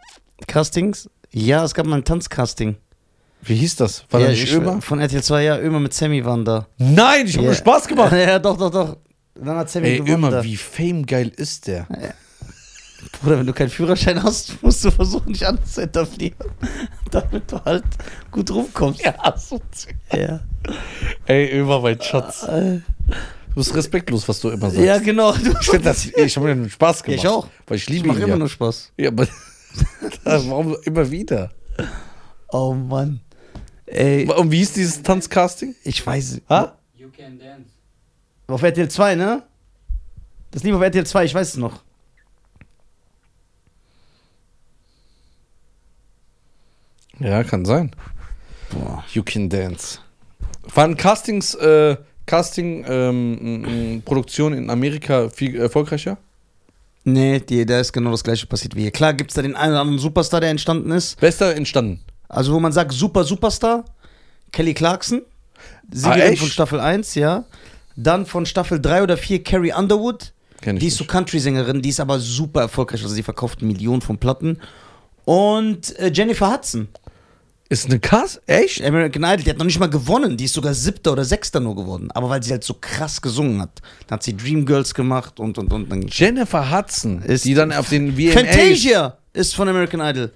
Castings? 0.47 1.11
Ja, 1.33 1.65
es 1.65 1.75
gab 1.75 1.87
mal 1.87 1.97
ein 1.97 2.05
Tanzcasting. 2.05 2.77
Wie 3.43 3.57
hieß 3.57 3.75
das? 3.75 4.05
War 4.11 4.21
ja, 4.21 4.29
das 4.29 4.37
nicht 4.39 4.51
ich- 4.53 4.55
Ömer? 4.55 4.81
Von 4.81 5.01
RTL 5.01 5.21
2, 5.23 5.43
ja, 5.43 5.59
Ömer 5.59 5.81
mit 5.81 5.95
Sammy 5.95 6.25
waren 6.25 6.45
da. 6.45 6.69
Nein, 6.79 7.27
ich 7.27 7.33
habe 7.35 7.43
ja. 7.47 7.51
nur 7.51 7.55
Spaß 7.55 7.89
gemacht. 7.89 8.13
Ja, 8.17 8.39
doch, 8.39 8.57
doch, 8.57 8.71
doch. 8.71 8.97
Dann 9.35 9.57
hat 9.57 9.71
Sammy 9.71 9.89
Ey, 9.89 10.05
da. 10.05 10.45
wie 10.45 10.57
famegeil 10.57 11.29
ist 11.37 11.67
der? 11.67 11.87
Bruder, 13.21 13.39
wenn 13.39 13.47
du 13.47 13.53
keinen 13.53 13.69
Führerschein 13.71 14.23
hast, 14.23 14.63
musst 14.63 14.85
du 14.85 14.91
versuchen, 14.91 15.33
dich 15.33 15.47
anzuetablieren. 15.47 16.37
Damit 17.11 17.51
du 17.53 17.63
halt 17.65 17.85
gut 18.31 18.51
rumkommst. 18.51 19.03
Ja, 19.05 19.37
so. 19.37 19.61
Ja, 20.13 20.41
Ey, 21.27 21.59
Ömer, 21.59 21.81
mein 21.81 22.01
Schatz. 22.01 22.45
äh, 22.45 22.81
Du 23.51 23.61
bist 23.61 23.75
respektlos, 23.75 24.29
was 24.29 24.41
du 24.41 24.49
immer 24.51 24.69
sagst. 24.71 24.85
ja 24.85 24.99
genau. 24.99 25.33
Du, 25.33 25.53
Ich 25.61 25.67
finde 25.69 25.85
das, 25.85 26.07
ich 26.07 26.37
habe 26.37 26.47
mir 26.49 26.57
nur 26.57 26.69
Spaß 26.71 27.01
Ja, 27.01 27.05
gemacht. 27.05 27.19
ich 27.25 27.29
auch. 27.29 27.49
Weil 27.67 27.77
ich 27.77 27.83
ich 27.85 27.89
liebe 27.91 28.09
mache 28.09 28.19
ihn 28.19 28.23
immer 28.25 28.33
ja. 28.33 28.39
nur 28.39 28.49
Spaß. 28.49 28.93
Ja, 28.97 29.09
aber 29.11 29.29
warum 30.25 30.77
immer 30.85 31.09
wieder? 31.11 31.51
Oh 32.49 32.73
Mann. 32.75 33.21
Ey, 33.87 34.27
Und 34.29 34.51
wie 34.51 34.59
hieß 34.59 34.73
dieses 34.73 35.03
Tanzcasting? 35.03 35.75
ich 35.85 36.05
weiß. 36.05 36.41
Ha? 36.49 36.77
You 36.97 37.09
can 37.17 37.39
dance. 37.39 37.71
Auf 38.47 38.63
RTL 38.63 38.89
2, 38.91 39.15
ne? 39.15 39.43
Das 40.51 40.63
lief 40.63 40.75
auf 40.75 40.83
RTL 40.83 41.07
2, 41.07 41.25
ich 41.25 41.35
weiß 41.35 41.49
es 41.49 41.57
noch. 41.57 41.83
Ja, 47.21 47.45
kann 47.45 47.65
sein. 47.65 47.91
Boah. 48.71 49.05
You 49.13 49.23
can 49.23 49.49
dance. 49.49 49.99
Waren 50.75 50.97
Castings, 50.97 51.55
äh, 51.55 51.97
Casting, 52.27 52.85
ähm, 52.89 53.39
m- 53.41 53.65
m- 53.65 54.03
Produktion 54.03 54.53
in 54.55 54.71
Amerika 54.71 55.29
viel 55.29 55.57
erfolgreicher? 55.57 56.17
Nee, 57.05 57.39
die, 57.41 57.67
da 57.67 57.81
ist 57.81 57.93
genau 57.93 58.11
das 58.13 58.25
gleiche 58.25 58.47
passiert 58.47 58.75
wie 58.75 58.83
hier. 58.83 58.91
Klar 58.91 59.13
gibt 59.13 59.31
es 59.31 59.35
da 59.35 59.43
den 59.43 59.55
einen 59.57 59.73
oder 59.73 59.83
anderen 59.83 59.99
Superstar, 59.99 60.41
der 60.41 60.51
entstanden 60.51 60.91
ist. 60.91 61.17
Wer 61.21 61.29
ist 61.29 61.41
da 61.41 61.53
entstanden? 61.53 62.01
Also, 62.29 62.55
wo 62.55 62.61
man 62.61 62.73
sagt, 62.73 62.93
super 62.93 63.25
Superstar, 63.25 63.85
Kelly 64.53 64.73
Clarkson. 64.73 65.23
Ah, 65.23 65.63
Siegerin 65.93 66.33
echt? 66.33 66.41
von 66.41 66.49
Staffel 66.51 66.81
1, 66.81 67.15
ja. 67.15 67.45
Dann 67.97 68.27
von 68.27 68.47
Staffel 68.47 68.81
3 68.81 69.03
oder 69.03 69.17
4 69.17 69.43
Carrie 69.45 69.73
Underwood. 69.73 70.33
Kenn 70.61 70.77
ich 70.77 70.81
Die 70.81 70.87
ist 70.89 70.97
so. 70.99 71.05
Country-Sängerin, 71.05 71.83
die 71.83 71.91
ist 71.91 72.01
aber 72.01 72.19
super 72.19 72.63
erfolgreich. 72.63 73.03
Also, 73.03 73.15
sie 73.15 73.23
verkauft 73.23 73.63
Millionen 73.63 74.01
von 74.03 74.19
Platten. 74.19 74.59
Und 75.25 75.97
äh, 75.99 76.11
Jennifer 76.13 76.53
Hudson, 76.53 76.89
Ist 77.69 77.87
eine 77.87 77.99
Cast? 77.99 78.43
Echt? 78.47 78.83
American 78.85 79.23
Idol, 79.25 79.43
die 79.45 79.51
hat 79.51 79.59
noch 79.59 79.65
nicht 79.65 79.79
mal 79.79 79.89
gewonnen. 79.89 80.37
Die 80.37 80.45
ist 80.45 80.55
sogar 80.55 80.75
siebter 80.75 81.13
oder 81.13 81.25
sechster 81.25 81.61
nur 81.61 81.75
geworden. 81.77 82.11
Aber 82.13 82.29
weil 82.29 82.43
sie 82.43 82.51
halt 82.53 82.65
so 82.65 82.75
krass 82.81 83.21
gesungen 83.23 83.61
hat. 83.63 83.81
Dann 84.07 84.17
hat 84.17 84.23
sie 84.23 84.37
Dreamgirls 84.37 84.93
gemacht 84.95 85.41
und 85.41 85.57
und 85.59 85.73
und. 85.73 85.91
Dann 85.91 86.07
Jennifer 86.09 86.71
Hudson, 86.71 87.23
Ist- 87.23 87.45
die 87.45 87.55
dann 87.55 87.73
auf 87.73 87.89
den 87.89 88.17
VMAs... 88.17 88.35
Fantasia 88.35 89.17
ist 89.33 89.55
von 89.55 89.69
American 89.69 90.01
Idol. 90.01 90.31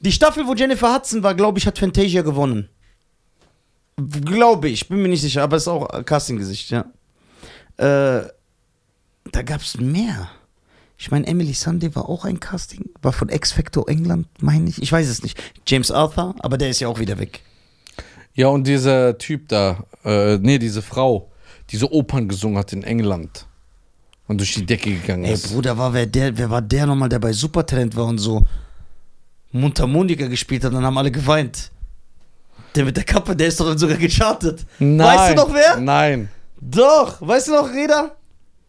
Die 0.00 0.12
Staffel, 0.12 0.46
wo 0.46 0.54
Jennifer 0.54 0.94
Hudson 0.94 1.22
war, 1.22 1.34
glaube 1.34 1.58
ich, 1.58 1.66
hat 1.66 1.78
Fantasia 1.78 2.22
gewonnen. 2.22 2.68
Glaube 3.96 4.68
ich, 4.68 4.88
bin 4.88 5.02
mir 5.02 5.08
nicht 5.08 5.20
sicher, 5.22 5.42
aber 5.42 5.56
ist 5.56 5.68
auch 5.68 6.04
Casting-Gesicht, 6.04 6.70
ja. 6.70 6.86
Äh, 7.76 8.28
da 9.30 9.42
gab 9.42 9.60
es 9.60 9.78
mehr. 9.78 10.30
Ich 10.98 11.10
meine, 11.10 11.26
Emily 11.26 11.52
Sunday 11.52 11.94
war 11.94 12.08
auch 12.08 12.24
ein 12.24 12.38
Casting, 12.38 12.90
war 13.02 13.12
von 13.12 13.28
X 13.28 13.52
Factor 13.52 13.88
England, 13.88 14.28
meine 14.40 14.68
ich. 14.68 14.80
Ich 14.80 14.92
weiß 14.92 15.08
es 15.08 15.22
nicht. 15.22 15.42
James 15.66 15.90
Arthur, 15.90 16.34
aber 16.38 16.58
der 16.58 16.70
ist 16.70 16.80
ja 16.80 16.88
auch 16.88 17.00
wieder 17.00 17.18
weg. 17.18 17.40
Ja, 18.34 18.46
und 18.46 18.66
dieser 18.66 19.18
Typ 19.18 19.48
da, 19.48 19.84
äh, 20.04 20.38
nee, 20.38 20.58
diese 20.58 20.80
Frau, 20.80 21.30
die 21.70 21.76
so 21.76 21.90
Opern 21.90 22.28
gesungen 22.28 22.56
hat 22.56 22.72
in 22.72 22.84
England 22.84 23.46
und 24.28 24.38
durch 24.38 24.54
die 24.54 24.64
Decke 24.64 24.92
gegangen 24.92 25.24
Ey, 25.24 25.34
ist. 25.34 25.52
Bruder, 25.52 25.76
war 25.76 25.92
wer, 25.92 26.06
der, 26.06 26.38
wer 26.38 26.48
war 26.48 26.62
der 26.62 26.86
nochmal, 26.86 27.08
der 27.08 27.18
bei 27.18 27.32
Supertalent 27.32 27.96
war 27.96 28.06
und 28.06 28.18
so 28.18 28.46
Mundharmonika 29.50 30.28
gespielt 30.28 30.62
hat, 30.62 30.72
dann 30.72 30.84
haben 30.84 30.96
alle 30.96 31.10
geweint. 31.10 31.71
Der 32.74 32.84
mit 32.84 32.96
der 32.96 33.04
Kappe, 33.04 33.36
der 33.36 33.48
ist 33.48 33.60
doch 33.60 33.66
dann 33.66 33.78
sogar 33.78 33.96
gechartet. 33.96 34.64
Nein. 34.78 34.98
Weißt 35.06 35.32
du 35.32 35.36
noch 35.36 35.52
wer? 35.54 35.76
Nein. 35.78 36.28
Doch, 36.60 37.20
weißt 37.20 37.48
du 37.48 37.52
noch, 37.52 37.68
Reda? 37.70 38.16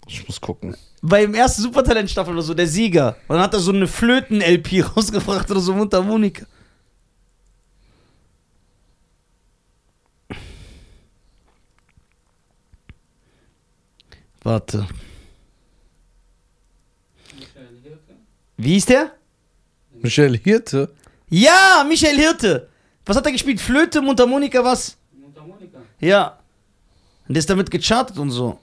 Ich 0.07 0.27
muss 0.27 0.41
gucken. 0.41 0.75
Beim 1.01 1.33
ersten 1.33 1.62
Supertalent-Staffel 1.63 2.33
oder 2.33 2.41
so, 2.41 2.53
der 2.53 2.67
Sieger. 2.67 3.15
Und 3.27 3.36
dann 3.36 3.43
hat 3.43 3.53
er 3.53 3.60
so 3.60 3.72
eine 3.72 3.88
Flöten-LP 3.88 4.83
rausgebracht 4.95 5.50
oder 5.51 5.60
so 5.60 5.74
Mundharmonika. 5.74 6.45
Warte. 14.43 14.88
Michael 17.33 17.79
Hirte. 17.81 18.15
Wie 18.57 18.74
hieß 18.74 18.86
der? 18.88 19.12
Michelle 20.01 20.38
Hirte? 20.38 20.93
Ja, 21.29 21.86
Michael 21.88 22.17
Hirte. 22.17 22.69
Was 23.05 23.17
hat 23.17 23.25
er 23.25 23.31
gespielt? 23.31 23.60
Flöte, 23.60 24.01
Mundharmonika, 24.01 24.63
was? 24.63 24.98
Mundharmonika. 25.19 25.79
Ja. 26.00 26.38
Und 27.27 27.33
der 27.36 27.39
ist 27.39 27.50
damit 27.50 27.69
gechartet 27.69 28.17
und 28.17 28.31
so. 28.31 28.60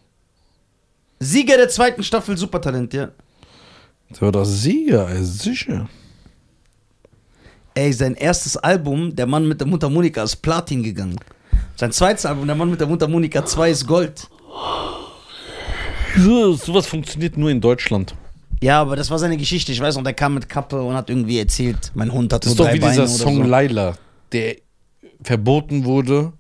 Sieger 1.19 1.57
der 1.57 1.69
zweiten 1.69 2.03
Staffel 2.03 2.37
Supertalent, 2.37 2.93
ja. 2.95 3.11
Der 4.11 4.21
war 4.23 4.33
das 4.33 4.63
Sieger, 4.63 5.09
ey, 5.09 5.23
sicher. 5.23 5.89
Ey, 7.75 7.93
sein 7.93 8.15
erstes 8.15 8.57
Album, 8.57 9.15
Der 9.15 9.27
Mann 9.27 9.47
mit 9.47 9.61
der 9.61 9.67
Mundharmonika, 9.67 10.23
ist 10.23 10.37
Platin 10.37 10.83
gegangen. 10.83 11.17
Sein 11.77 11.93
zweites 11.93 12.27
Album, 12.27 12.47
Der 12.47 12.57
Mann 12.57 12.71
mit 12.71 12.81
der 12.81 12.87
Mundharmonika 12.89 13.45
2, 13.45 13.71
ist 13.71 13.87
Gold. 13.87 14.29
So, 16.17 16.55
sowas 16.55 16.87
funktioniert 16.87 17.37
nur 17.37 17.51
in 17.51 17.61
Deutschland. 17.61 18.15
Ja, 18.63 18.81
aber 18.81 18.97
das 18.97 19.11
war 19.11 19.19
seine 19.19 19.37
Geschichte. 19.37 19.73
Ich 19.73 19.81
weiß 19.81 19.97
noch, 19.97 20.03
der 20.03 20.13
kam 20.13 20.35
mit 20.35 20.49
Kappe 20.49 20.83
und 20.83 20.95
hat 20.95 21.09
irgendwie 21.09 21.39
erzählt, 21.39 21.93
mein 21.95 22.13
Hund 22.13 22.33
hat 22.33 22.45
Das 22.45 22.53
ist 22.53 22.59
nur 22.59 22.67
doch 22.67 22.73
drei 22.73 22.77
wie 22.77 22.81
Beine 22.81 22.93
dieser 22.93 23.05
oder 23.05 23.13
Song 23.13 23.37
so. 23.37 23.43
Laila, 23.49 23.95
der 24.33 24.57
verboten 25.23 25.85
wurde, 25.85 26.33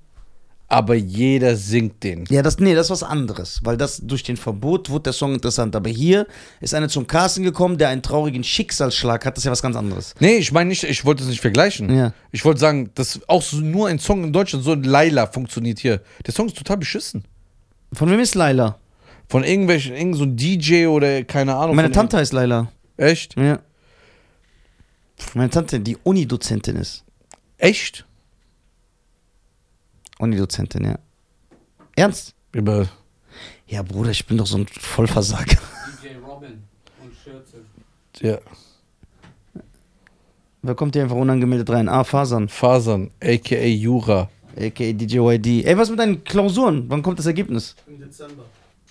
aber 0.70 0.94
jeder 0.94 1.56
singt 1.56 2.04
den. 2.04 2.26
Ja, 2.30 2.42
das, 2.42 2.60
nee, 2.60 2.74
das 2.76 2.86
ist 2.86 2.90
was 2.90 3.02
anderes, 3.02 3.60
weil 3.64 3.76
das 3.76 3.98
durch 4.04 4.22
den 4.22 4.36
Verbot 4.36 4.88
wurde 4.88 5.02
der 5.02 5.12
Song 5.12 5.34
interessant. 5.34 5.74
Aber 5.74 5.90
hier 5.90 6.28
ist 6.60 6.74
einer 6.74 6.88
zum 6.88 7.08
Casting 7.08 7.42
gekommen, 7.42 7.76
der 7.76 7.88
einen 7.88 8.02
traurigen 8.02 8.44
Schicksalsschlag 8.44 9.26
hat. 9.26 9.36
Das 9.36 9.42
ist 9.42 9.46
ja 9.46 9.50
was 9.50 9.62
ganz 9.62 9.74
anderes. 9.74 10.14
Nee, 10.20 10.36
ich 10.36 10.52
meine 10.52 10.68
nicht, 10.68 10.84
ich 10.84 11.04
wollte 11.04 11.24
es 11.24 11.28
nicht 11.28 11.40
vergleichen. 11.40 11.92
Ja. 11.92 12.12
Ich 12.30 12.44
wollte 12.44 12.60
sagen, 12.60 12.90
dass 12.94 13.18
auch 13.26 13.42
so 13.42 13.56
nur 13.56 13.88
ein 13.88 13.98
Song 13.98 14.22
in 14.22 14.32
Deutschland, 14.32 14.64
so 14.64 14.70
ein 14.70 14.84
Laila 14.84 15.26
funktioniert 15.26 15.80
hier. 15.80 16.02
Der 16.24 16.32
Song 16.32 16.46
ist 16.46 16.56
total 16.56 16.76
beschissen. 16.76 17.24
Von 17.92 18.08
wem 18.08 18.20
ist 18.20 18.36
Laila? 18.36 18.78
Von 19.28 19.42
irgendwelchen, 19.42 19.96
irgend 19.96 20.16
so 20.16 20.24
DJ 20.24 20.86
oder 20.86 21.24
keine 21.24 21.56
Ahnung. 21.56 21.74
Meine 21.74 21.90
Tante 21.90 22.16
heißt 22.16 22.32
Laila. 22.32 22.70
Echt? 22.96 23.36
Ja. 23.36 23.58
Meine 25.34 25.50
Tante, 25.50 25.80
die 25.80 25.96
Unidozentin 26.04 26.76
ist. 26.76 27.04
Echt? 27.60 28.06
Unidozentin, 30.18 30.84
ja. 30.84 30.98
Ernst? 31.94 32.34
Über. 32.52 32.88
Ja, 33.66 33.82
Bruder, 33.82 34.10
ich 34.10 34.26
bin 34.26 34.38
doch 34.38 34.46
so 34.46 34.56
ein 34.58 34.66
Vollversager. 34.66 35.58
DJ 36.02 36.16
Robin 36.26 36.62
und 37.02 37.12
Schürze. 37.22 37.58
Ja. 38.20 38.38
Wer 40.62 40.74
kommt 40.74 40.94
hier 40.94 41.02
einfach 41.02 41.16
unangemeldet 41.16 41.70
rein? 41.70 41.88
Ah, 41.88 42.02
Fasern, 42.04 42.48
Fasern, 42.48 43.10
aka 43.22 43.64
Jura. 43.64 44.30
a.k.a. 44.56 44.92
DJ 44.92 45.18
YD. 45.18 45.66
Ey, 45.66 45.76
was 45.76 45.90
mit 45.90 45.98
deinen 45.98 46.24
Klausuren? 46.24 46.84
Wann 46.88 47.02
kommt 47.02 47.18
das 47.18 47.26
Ergebnis? 47.26 47.76
Im 47.86 48.00
Dezember. 48.00 48.44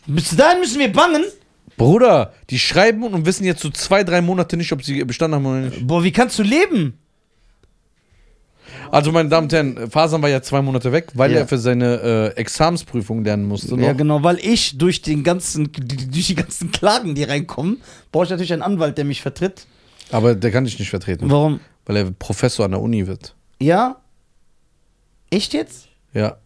Bis 0.06 0.36
dahin 0.36 0.60
müssen 0.60 0.80
wir 0.80 0.92
bangen? 0.92 1.24
Bruder, 1.78 2.34
die 2.50 2.60
schreiben 2.60 3.04
und 3.04 3.26
wissen 3.26 3.46
jetzt 3.46 3.62
so 3.62 3.70
zwei, 3.70 4.04
drei 4.04 4.22
Monate 4.22 4.58
nicht, 4.58 4.72
ob 4.72 4.84
sie 4.84 5.04
bestanden 5.04 5.36
haben 5.36 5.46
oder 5.46 5.62
nicht. 5.70 5.88
Boah, 5.88 6.04
wie 6.04 6.12
kannst 6.12 6.38
du 6.40 6.44
leben? 6.44 6.98
Also, 8.92 9.12
meine 9.12 9.30
Damen 9.30 9.46
und 9.46 9.54
Herren, 9.54 9.90
Fasan 9.92 10.22
war 10.22 10.30
ja 10.30 10.42
zwei 10.42 10.62
Monate 10.62 10.92
weg, 10.92 11.12
weil 11.14 11.32
Ja. 11.32 11.40
er 11.40 11.48
für 11.48 11.58
seine 11.58 12.34
äh, 12.36 12.40
Examensprüfung 12.40 13.24
lernen 13.24 13.46
musste. 13.48 13.76
Ja, 13.76 13.92
noch. 13.92 13.98
genau, 13.98 14.24
weil 14.24 14.40
ich 14.40 14.78
durch 14.78 15.02
den 15.02 15.24
ganzen, 15.24 15.72
durch 15.72 16.28
die 16.28 16.36
ganzen 16.36 16.72
Klagen, 16.72 17.16
die 17.16 17.24
reinkommen, 17.24 17.82
brauche 18.12 18.26
ich 18.26 18.30
natürlich 18.30 18.54
einen 18.54 18.62
Anwalt, 18.62 18.98
der 18.98 19.06
mich 19.06 19.22
vertritt. 19.22 19.66
Aber 20.12 20.34
der 20.36 20.52
kann 20.52 20.66
dich 20.66 20.80
nicht 20.80 20.90
vertreten, 20.90 21.30
Warum? 21.30 21.60
weil 21.86 21.98
er 21.98 22.12
Professor 22.12 22.66
an 22.66 22.72
der 22.72 22.82
Uni 22.82 23.06
wird. 23.06 23.36
Ja? 23.62 23.98
Echt 25.30 25.54
jetzt? 25.54 25.88
Ja. 26.14 26.38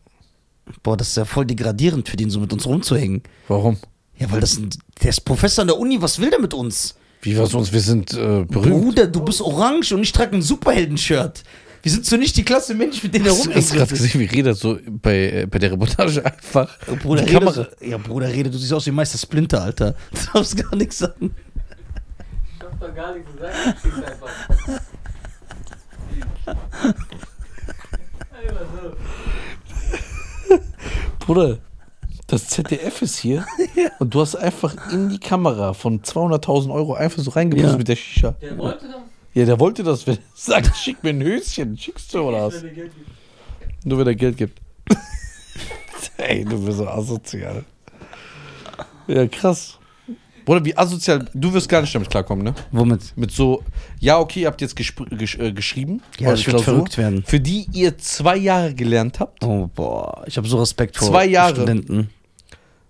Boah, 0.81 0.97
das 0.97 1.09
ist 1.09 1.17
ja 1.17 1.25
voll 1.25 1.45
degradierend 1.45 2.07
für 2.09 2.17
den, 2.17 2.29
so 2.29 2.39
mit 2.39 2.51
uns 2.53 2.65
rumzuhängen. 2.65 3.21
Warum? 3.47 3.77
Ja, 4.17 4.31
weil 4.31 4.39
das 4.41 4.57
ein, 4.57 4.69
der 5.01 5.09
ist 5.09 5.21
Professor 5.21 5.61
an 5.63 5.67
der 5.67 5.77
Uni, 5.77 6.01
was 6.01 6.19
will 6.19 6.29
der 6.29 6.39
mit 6.39 6.53
uns? 6.53 6.95
Wie 7.21 7.37
was 7.37 7.53
uns? 7.53 7.71
Wir 7.71 7.79
sind 7.79 8.13
äh, 8.13 8.43
berühmt. 8.45 8.81
Bruder, 8.83 9.07
du 9.07 9.21
bist 9.21 9.41
orange 9.41 9.93
und 9.93 10.01
ich 10.03 10.11
trage 10.11 10.35
ein 10.35 10.41
Superhelden-Shirt. 10.41 11.43
Wir 11.83 11.91
sind 11.91 12.05
so 12.05 12.15
nicht 12.15 12.37
die 12.37 12.45
Klasse 12.45 12.73
Mensch, 12.75 13.03
mit 13.03 13.13
denen 13.13 13.25
er 13.25 13.31
Hast 13.33 13.45
du 13.45 13.53
hast 13.53 13.73
gerade 13.73 13.89
gesehen, 13.89 14.21
wie 14.21 14.25
Redet 14.25 14.57
so 14.57 14.79
bei, 14.89 15.41
äh, 15.41 15.45
bei 15.45 15.59
der 15.59 15.73
Reportage 15.73 16.25
einfach 16.25 16.77
Bruder, 17.01 17.23
die 17.23 17.33
Kamera. 17.33 17.51
so- 17.51 17.65
ja, 17.85 17.97
Bruder, 17.97 18.29
rede, 18.29 18.49
du 18.49 18.57
siehst 18.57 18.71
aus 18.71 18.85
wie 18.85 18.91
Meister 18.91 19.17
Splinter, 19.17 19.61
Alter. 19.61 19.93
Du 20.11 20.17
darfst 20.33 20.55
gar 20.55 20.73
nichts 20.77 20.99
sagen. 20.99 21.35
Ich 22.57 22.63
hab 22.63 22.79
doch 22.79 22.95
gar 22.95 23.13
nichts 23.13 23.29
gesagt. 23.33 23.53
Ich 23.75 23.81
zieh's 23.81 24.01
einfach. 24.03 24.29
Bruder, 31.19 31.57
das 32.27 32.47
ZDF 32.49 33.01
ist 33.01 33.17
hier 33.17 33.45
und 33.99 34.13
du 34.13 34.21
hast 34.21 34.35
einfach 34.35 34.91
in 34.91 35.09
die 35.09 35.19
Kamera 35.19 35.73
von 35.73 36.01
200.000 36.01 36.73
Euro 36.73 36.93
einfach 36.95 37.21
so 37.21 37.31
reingebracht 37.31 37.71
Ja. 37.71 37.77
mit 37.77 37.87
der 37.87 37.95
Shisha. 37.95 38.31
Der 38.41 38.57
wollte 38.57 38.87
das. 38.87 38.95
Ja, 39.33 39.45
der 39.45 39.59
wollte 39.59 39.83
das, 39.83 40.05
wenn 40.05 40.15
er 40.15 40.21
sagt, 40.35 40.75
schick 40.77 41.03
mir 41.03 41.09
ein 41.09 41.21
Höschen, 41.23 41.77
schickst 41.77 42.13
du 42.13 42.19
oder 42.21 42.47
was? 42.47 42.61
Wenn 42.61 42.69
er 42.69 42.75
Geld 42.75 42.91
gibt. 42.95 43.85
Nur 43.85 43.97
wenn 43.99 44.07
er 44.07 44.15
Geld 44.15 44.37
gibt. 44.37 44.61
Ey, 46.17 46.45
du 46.45 46.63
bist 46.63 46.77
so 46.77 46.87
asozial. 46.87 47.65
Ja, 49.07 49.27
krass. 49.27 49.79
Bruder, 50.45 50.63
wie 50.65 50.75
asozial, 50.77 51.29
du 51.33 51.53
wirst 51.53 51.69
gar 51.69 51.81
nicht 51.81 51.95
damit 51.95 52.09
klarkommen, 52.09 52.43
ne? 52.43 52.53
Womit? 52.71 53.13
Mit 53.15 53.31
so, 53.31 53.63
ja, 53.99 54.19
okay, 54.19 54.41
ihr 54.41 54.47
habt 54.47 54.59
jetzt 54.61 54.75
gesch 54.75 54.93
äh, 54.99 55.51
geschrieben. 55.53 56.01
Ja, 56.19 56.29
eure 56.29 56.37
ich 56.37 56.47
würde 56.47 56.59
verrückt 56.61 56.97
werden. 56.97 57.23
Für 57.25 57.39
die 57.39 57.67
ihr 57.71 57.97
zwei 57.97 58.35
Jahre 58.35 58.73
gelernt 58.73 59.19
habt. 59.19 59.43
Oh, 59.43 59.69
boah, 59.73 60.23
ich 60.27 60.35
habe 60.37 60.47
so 60.47 60.59
Respekt 60.59 60.97
vor 60.97 61.07
Zwei 61.07 61.25
Jahre. 61.25 61.55
Studenten. 61.55 62.09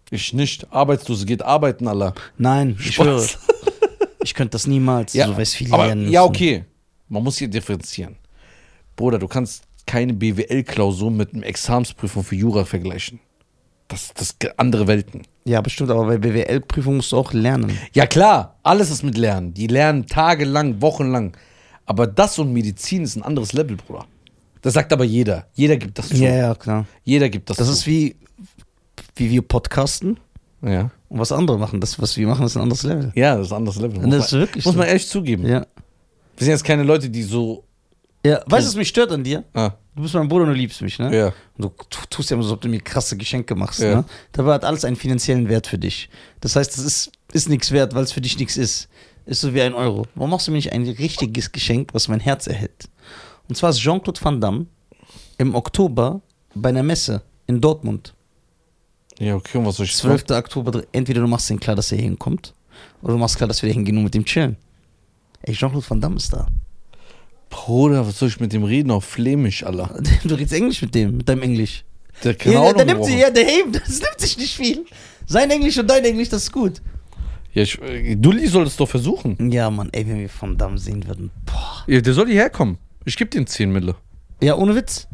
Ich 0.10 0.34
nicht. 0.34 0.72
Arbeitslose 0.72 1.26
geht 1.26 1.42
arbeiten, 1.44 1.88
Allah. 1.88 2.14
Nein, 2.38 2.76
ich 2.80 2.96
Spaß. 2.96 3.06
schwöre. 3.06 3.28
Ich 4.24 4.34
könnte 4.34 4.52
das 4.52 4.68
niemals, 4.68 5.14
Ja, 5.14 5.28
so 5.28 5.38
weiß 5.38 5.54
viel 5.54 5.74
aber, 5.74 5.94
ja, 5.96 6.24
okay. 6.24 6.66
Man 7.10 7.24
muss 7.24 7.38
hier 7.38 7.48
differenzieren. 7.50 8.16
Bruder, 8.96 9.20
du 9.20 9.28
kannst 9.28 9.64
keine 9.86 10.14
BWL-Klausur 10.14 11.12
mit 11.12 11.34
einer 11.34 11.46
Examensprüfung 11.46 12.24
für 12.24 12.36
Jura 12.36 12.66
vergleichen. 12.66 13.20
Das, 13.88 14.14
das 14.14 14.36
andere 14.58 14.88
Welten. 14.88 15.24
Ja, 15.46 15.62
bestimmt, 15.62 15.92
aber 15.92 16.06
bei 16.06 16.18
BWL-Prüfung 16.18 16.96
musst 16.98 17.12
du 17.12 17.18
auch 17.18 17.34
lernen. 17.34 17.78
Ja, 17.94 18.08
klar, 18.08 18.58
alles 18.64 18.90
ist 18.90 19.04
mit 19.04 19.18
Lernen. 19.18 19.54
Die 19.54 19.68
lernen 19.68 20.08
tagelang, 20.08 20.82
wochenlang. 20.82 21.36
Aber 21.86 22.08
das 22.08 22.40
und 22.40 22.54
Medizin 22.54 23.04
ist 23.04 23.18
ein 23.18 23.24
anderes 23.24 23.52
Level, 23.54 23.76
Bruder. 23.76 24.06
Das 24.62 24.74
sagt 24.74 24.94
aber 24.94 25.04
jeder. 25.04 25.48
Jeder 25.54 25.76
gibt 25.76 26.00
das 26.00 26.08
zu. 26.08 26.16
Ja, 26.16 26.34
ja, 26.34 26.56
klar. 26.56 26.86
Jeder 27.04 27.28
gibt 27.30 27.50
das, 27.50 27.58
Das 27.58 27.68
zu. 27.68 27.74
ist 27.74 27.86
wie, 27.86 28.16
wie 29.18 29.30
wir 29.30 29.42
podcasten 29.42 30.18
Ja. 30.62 30.90
Und 31.14 31.20
was 31.20 31.32
andere 31.32 31.58
machen. 31.58 31.80
Das, 31.80 32.00
was 32.02 32.18
wir 32.18 32.28
machen, 32.28 32.46
ist 32.46 32.56
ein 32.58 32.62
anderes 32.64 32.84
Level. 32.84 33.12
ja, 33.16 33.36
das 33.38 33.48
ist 33.48 33.54
ein 33.54 33.58
anderes 33.58 33.80
Level. 33.80 34.04
Und 34.04 34.10
das 34.12 34.26
ist 34.26 34.34
wirklich 34.34 34.66
muss 34.66 34.74
so. 34.74 34.80
man 34.80 34.88
ehrlich 34.88 35.08
zugeben. 35.08 35.46
Ja. 35.48 35.60
Wir 36.38 36.46
sind 36.46 36.50
jetzt 36.50 36.64
keine 36.64 36.84
Leute, 36.84 37.10
die 37.10 37.24
so. 37.24 37.64
ja. 38.26 38.42
Weißt 38.48 38.66
du, 38.66 38.70
was 38.70 38.76
mich 38.76 38.90
stört 38.90 39.12
an 39.12 39.24
dir? 39.24 39.44
Ah, 39.54 39.72
Du 39.96 40.02
bist 40.02 40.16
mein 40.16 40.28
Bruder 40.28 40.46
und 40.46 40.50
du 40.50 40.56
liebst 40.56 40.82
mich, 40.82 40.98
ne? 40.98 41.16
ja. 41.16 41.26
Und 41.28 41.34
du 41.66 41.70
tu- 41.88 42.00
tust 42.10 42.32
ja 42.32 42.34
immer 42.34 42.42
so, 42.44 42.50
als 42.50 42.56
ob 42.56 42.62
du 42.62 42.68
mir 42.68 42.80
krasse 42.82 43.16
Geschenke 43.16 43.54
machst, 43.54 43.80
Ja. 43.80 43.98
ne? 43.98 44.06
Dabei 44.32 44.56
hat 44.56 44.66
alles 44.66 44.84
einen 44.86 44.96
finanziellen 44.96 45.48
Wert 45.50 45.68
für 45.68 45.78
dich. 45.78 46.10
Das 46.42 46.56
heißt, 46.56 46.76
das 46.76 46.84
ist, 46.84 47.12
ist 47.32 47.48
nichts 47.48 47.70
wert, 47.72 47.94
weil 47.94 48.04
es 48.04 48.12
für 48.12 48.20
dich 48.22 48.40
nichts 48.40 48.58
ist. 48.58 48.90
Ist 49.28 49.42
so 49.42 49.54
wie 49.54 49.62
ein 49.62 49.76
Euro. 49.76 50.08
Warum 50.16 50.32
machst 50.32 50.48
du 50.48 50.52
mir 50.52 50.58
nicht 50.58 50.74
ein 50.74 50.88
richtiges 50.90 51.52
Geschenk, 51.52 51.94
was 51.94 52.08
mein 52.08 52.20
Herz 52.20 52.48
erhält? 52.48 52.90
Und 53.48 53.56
zwar 53.56 53.70
ist 53.70 53.80
Jean-Claude 53.80 54.20
Van 54.24 54.42
Damme 54.42 54.66
im 55.38 55.54
Oktober 55.54 56.22
bei 56.56 56.70
einer 56.70 56.82
Messe 56.84 57.22
in 57.46 57.62
Dortmund. 57.62 58.16
Ja, 59.20 59.36
okay, 59.36 59.58
und 59.58 59.66
was 59.66 59.78
soll 59.78 59.86
ich 59.86 59.96
12. 59.96 60.30
Oktober, 60.32 60.84
entweder 60.92 61.22
du 61.22 61.28
machst 61.28 61.50
den 61.50 61.60
klar, 61.60 61.76
dass 61.76 61.92
er 61.92 62.00
hinkommt, 62.00 62.54
oder 63.02 63.14
du 63.14 63.20
machst 63.20 63.38
klar, 63.38 63.48
dass 63.48 63.62
wir 63.62 63.70
da 63.70 63.74
hingehen 63.74 63.98
und 63.98 64.04
mit 64.06 64.16
ihm 64.16 64.26
chillen. 64.26 64.58
Ey, 65.44 65.54
Jean-Claude 65.54 65.90
Van 65.90 66.02
Damme 66.02 66.16
ist 66.18 66.32
da. 66.34 66.48
Bruder, 67.50 68.08
was 68.08 68.18
soll 68.18 68.30
ich 68.30 68.40
mit 68.40 68.52
dem 68.54 68.64
reden 68.64 68.90
auf 68.92 69.06
Flämisch, 69.06 69.64
Allah? 69.64 69.94
Du 70.24 70.36
redest 70.36 70.54
Englisch 70.54 70.82
mit 70.82 70.96
dem, 70.96 71.18
mit 71.18 71.30
deinem 71.30 71.44
Englisch. 71.44 71.84
Der 72.24 72.34
kann 72.34 72.54
Ja, 72.54 72.60
auch 72.62 72.74
der, 72.74 72.86
der 72.86 72.96
nimmt 72.96 73.06
sich, 73.06 73.20
ja, 73.20 73.30
der 73.30 73.46
hebt, 73.46 73.76
das 73.88 74.00
nimmt 74.00 74.20
sich 74.20 74.38
nicht 74.38 74.56
viel. 74.56 74.86
Sein 75.28 75.50
Englisch 75.52 75.78
und 75.78 75.88
dein 75.90 76.04
Englisch, 76.04 76.30
das 76.30 76.44
ist 76.44 76.52
gut. 76.52 76.82
Ja, 77.54 77.62
ich, 77.62 77.80
äh, 77.82 78.16
Dulli 78.16 78.48
soll 78.48 78.66
es 78.66 78.76
doch 78.76 78.90
versuchen. 78.90 79.52
Ja, 79.52 79.70
Mann, 79.70 79.90
ey, 79.92 80.08
wenn 80.08 80.20
wir 80.20 80.30
Van 80.40 80.58
Damme 80.58 80.78
sehen 80.80 81.06
würden. 81.08 81.30
Boah. 81.46 81.84
Ja, 81.88 82.02
der 82.02 82.14
soll 82.14 82.28
hierher 82.28 82.50
kommen. 82.50 82.78
Ich 83.06 83.16
gebe 83.16 83.30
den 83.30 83.46
10 83.46 83.72
Mille. 83.72 83.96
Ja, 84.42 84.56
ohne 84.56 84.76
Witz. 84.76 85.08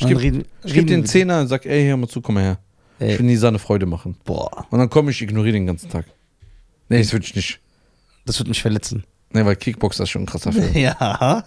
Ich 0.00 0.06
gebe 0.06 0.20
geb 0.20 0.86
den 0.86 1.02
wir- 1.02 1.08
10er 1.08 1.40
und 1.40 1.48
sag, 1.48 1.66
ey, 1.66 1.86
hör 1.86 1.96
mal 1.96 2.08
zu, 2.08 2.20
komm 2.20 2.36
mal 2.36 2.44
her. 2.44 2.58
Ey. 3.00 3.12
Ich 3.12 3.18
will 3.18 3.26
Nisa 3.26 3.48
eine 3.48 3.58
Freude 3.58 3.86
machen. 3.86 4.16
Boah, 4.24 4.66
Und 4.70 4.78
dann 4.78 4.88
komme 4.90 5.10
ich, 5.10 5.20
ignoriere 5.22 5.52
den 5.54 5.66
ganzen 5.66 5.88
Tag. 5.90 6.06
Nee, 6.88 6.98
das 6.98 7.12
würde 7.12 7.26
ich 7.26 7.34
nicht. 7.36 7.60
das 8.24 8.38
wird 8.38 8.48
mich 8.48 8.62
verletzen. 8.62 9.04
Nee, 9.30 9.44
weil 9.44 9.56
Kickboxer 9.56 10.04
ist 10.04 10.10
schon 10.10 10.22
ein 10.22 10.26
krasser 10.26 10.52
Film. 10.52 10.70
ja. 10.74 11.44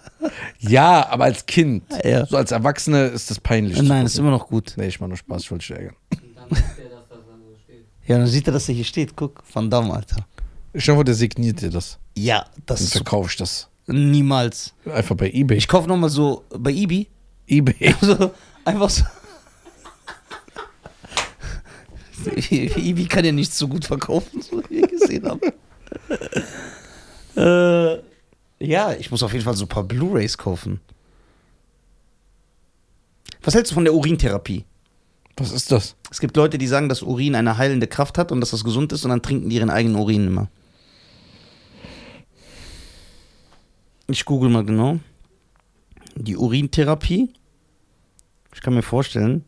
ja, 0.60 1.08
aber 1.10 1.24
als 1.26 1.46
Kind. 1.46 1.84
Ja. 2.04 2.26
So 2.28 2.38
als 2.38 2.52
Erwachsene 2.52 3.06
ist 3.08 3.32
das 3.32 3.40
peinlich. 3.40 3.82
Nein, 3.82 4.06
ist 4.06 4.20
immer 4.20 4.30
noch 4.32 4.48
gut. 4.48 4.74
Nee, 4.78 4.88
ich 4.88 5.00
mach 5.00 5.08
nur 5.08 5.18
Spaß, 5.18 5.42
ich 5.44 5.52
wollte 5.52 5.66
dich 5.68 5.76
ärgern. 5.78 5.96
Und 6.12 6.36
dann 6.36 6.50
sagt 6.50 6.80
er, 6.80 6.90
dass 6.90 7.10
das 7.10 7.18
dann 7.28 7.40
so 7.42 7.56
steht. 7.64 7.86
Ja, 8.08 8.18
dann 8.20 8.28
sieht 8.28 8.48
er, 8.48 8.54
dass 8.54 8.70
er 8.70 8.76
hier 8.76 8.86
steht. 8.86 9.16
Guck, 9.16 9.42
Van 9.52 9.70
Damme, 9.70 9.94
Alter. 9.94 10.28
Ich 10.74 10.88
hoffe, 10.90 11.04
der 11.04 11.16
signiert 11.16 11.60
dir 11.62 11.70
das. 11.72 11.98
Ja, 12.16 12.46
das 12.68 12.80
Dann 12.80 12.86
ist 12.88 12.94
so, 12.94 13.00
verkaufe 13.00 13.30
ich 13.32 13.38
das. 13.38 13.68
niemals. 13.88 14.74
Einfach 14.86 15.16
bei 15.16 15.32
Ebay. 15.32 15.58
Ich 15.58 15.68
kaufe 15.68 15.88
nochmal 15.88 16.10
so 16.12 16.44
bei 16.58 16.72
Ibi. 16.72 17.08
Ebay. 17.48 17.96
So, 18.02 18.32
einfach 18.66 18.90
so. 18.90 19.04
Ibi 22.50 23.06
kann 23.08 23.26
ja 23.26 23.32
nicht 23.32 23.54
so 23.54 23.68
gut 23.68 23.86
verkaufen, 23.86 24.42
so 24.42 24.62
wie 24.70 24.78
wir 24.78 24.88
gesehen 24.88 25.26
haben. 25.28 25.42
äh, 27.36 28.02
ja, 28.64 28.94
ich 28.94 29.10
muss 29.10 29.24
auf 29.24 29.34
jeden 29.34 29.44
Fall 29.44 29.56
so 29.56 29.66
ein 29.66 29.70
paar 29.70 29.84
Blu-Rays 29.84 30.38
kaufen. 30.38 30.80
Was 33.44 33.56
hältst 33.56 33.72
du 33.72 33.76
von 33.76 33.86
der 33.86 33.94
Urintherapie? 33.96 34.66
Was 35.38 35.52
ist 35.52 35.72
das? 35.72 35.96
Es 36.12 36.20
gibt 36.20 36.38
Leute, 36.38 36.58
die 36.60 36.68
sagen, 36.68 36.90
dass 36.90 37.02
Urin 37.02 37.36
eine 37.36 37.58
heilende 37.58 37.88
Kraft 37.88 38.18
hat 38.20 38.32
und 38.32 38.42
dass 38.42 38.52
das 38.52 38.64
gesund 38.64 38.94
ist 38.94 39.04
und 39.04 39.10
dann 39.10 39.24
trinken 39.24 39.50
die 39.50 39.56
ihren 39.56 39.72
eigenen 39.72 39.96
Urin 39.96 40.28
immer. 40.28 40.50
Ich 44.08 44.26
google 44.26 44.50
mal 44.50 44.64
genau. 44.64 45.00
Die 46.22 46.38
Urintherapie. 46.38 47.34
Ich 48.54 48.62
kann 48.62 48.76
mir 48.76 48.84
vorstellen, 48.84 49.44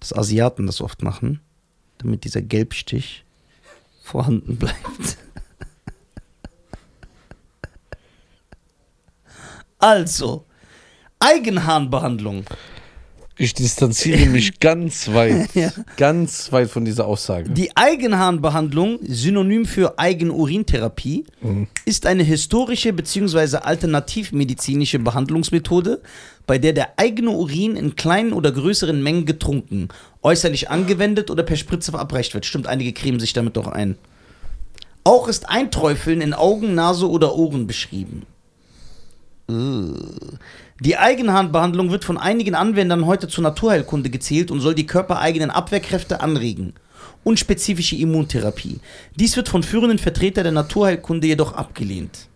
dass 0.00 0.14
Asiaten 0.14 0.66
das 0.66 0.80
oft 0.80 1.02
machen, 1.02 1.40
damit 1.98 2.24
dieser 2.24 2.40
Gelbstich 2.40 3.24
vorhanden 4.02 4.56
bleibt. 4.56 5.18
Also, 9.78 10.46
Eigenharnbehandlung. 11.18 12.46
Ich 13.36 13.52
distanziere 13.52 14.26
mich 14.26 14.60
ganz 14.60 15.12
weit, 15.12 15.48
Ja. 15.54 15.72
ganz 15.96 16.52
weit 16.52 16.70
von 16.70 16.84
dieser 16.84 17.06
Aussage. 17.06 17.50
Die 17.50 17.76
Eigenharnbehandlung, 17.76 19.00
synonym 19.02 19.66
für 19.66 19.98
Eigenurintherapie, 19.98 21.24
ist 21.84 22.06
eine 22.06 22.22
historische 22.22 22.92
bzw. 22.92 23.56
alternativmedizinische 23.56 25.00
Behandlungsmethode, 25.00 26.00
bei 26.46 26.58
der 26.58 26.72
der 26.74 26.98
eigene 26.98 27.30
Urin 27.30 27.74
in 27.76 27.96
kleinen 27.96 28.32
oder 28.32 28.52
größeren 28.52 29.02
Mengen 29.02 29.26
getrunken, 29.26 29.88
äußerlich 30.22 30.70
angewendet 30.70 31.30
oder 31.30 31.42
per 31.42 31.56
Spritze 31.56 31.90
verabreicht 31.90 32.34
wird. 32.34 32.46
Stimmt, 32.46 32.66
einige 32.68 32.92
cremen 32.92 33.18
sich 33.18 33.32
damit 33.32 33.56
doch 33.56 33.66
ein. 33.66 33.96
Auch 35.02 35.26
ist 35.28 35.48
Einträufeln 35.48 36.20
in 36.20 36.34
Augen, 36.34 36.74
Nase 36.74 37.10
oder 37.10 37.34
Ohren 37.34 37.66
beschrieben. 37.66 38.22
Äh. 39.50 39.52
Die 40.84 40.98
Eigenhandbehandlung 40.98 41.90
wird 41.90 42.04
von 42.04 42.18
einigen 42.18 42.54
Anwendern 42.54 43.06
heute 43.06 43.26
zur 43.26 43.42
Naturheilkunde 43.42 44.10
gezählt 44.10 44.50
und 44.50 44.60
soll 44.60 44.74
die 44.74 44.84
körpereigenen 44.86 45.50
Abwehrkräfte 45.50 46.20
anregen. 46.20 46.74
Unspezifische 47.24 47.96
Immuntherapie. 47.96 48.80
Dies 49.16 49.34
wird 49.36 49.48
von 49.48 49.62
führenden 49.62 49.98
Vertretern 49.98 50.44
der 50.44 50.52
Naturheilkunde 50.52 51.26
jedoch 51.26 51.54
abgelehnt. 51.54 52.28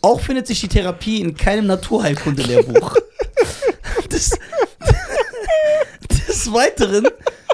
Auch 0.00 0.20
findet 0.20 0.46
sich 0.46 0.60
die 0.60 0.68
Therapie 0.68 1.20
in 1.20 1.34
keinem 1.34 1.66
Naturheilkunde-Lehrbuch. 1.66 2.94
Des, 4.12 4.38
des 6.28 6.52
Weiteren, 6.52 7.08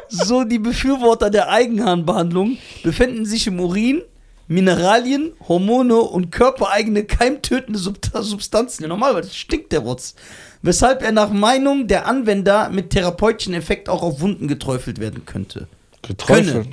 so 0.09 0.45
die 0.45 0.59
Befürworter 0.59 1.31
der 1.31 1.49
Eigenharnbehandlung, 1.49 2.59
befinden 2.83 3.25
sich 3.25 3.47
im 3.47 3.61
Urin 3.61 4.03
Mineralien, 4.51 5.33
Hormone 5.49 5.95
und 6.01 6.33
körpereigene 6.33 7.05
keimtötende 7.05 7.79
Sub- 7.79 8.01
Substanzen. 8.13 8.83
Ja, 8.83 8.89
normal, 8.89 9.15
weil 9.15 9.23
das 9.23 9.37
stinkt 9.37 9.71
der 9.71 9.79
Rotz. 9.79 10.17
Weshalb 10.61 11.03
er 11.03 11.13
nach 11.13 11.31
Meinung 11.31 11.87
der 11.87 12.09
Anwender 12.09 12.69
mit 12.69 12.91
therapeutischen 12.91 13.55
Effekt 13.55 13.89
auch 13.89 14.03
auf 14.03 14.21
Wunden 14.21 14.49
geträufelt 14.49 14.99
werden 14.99 15.25
könnte. 15.25 15.69
Geträufelt. 16.03 16.67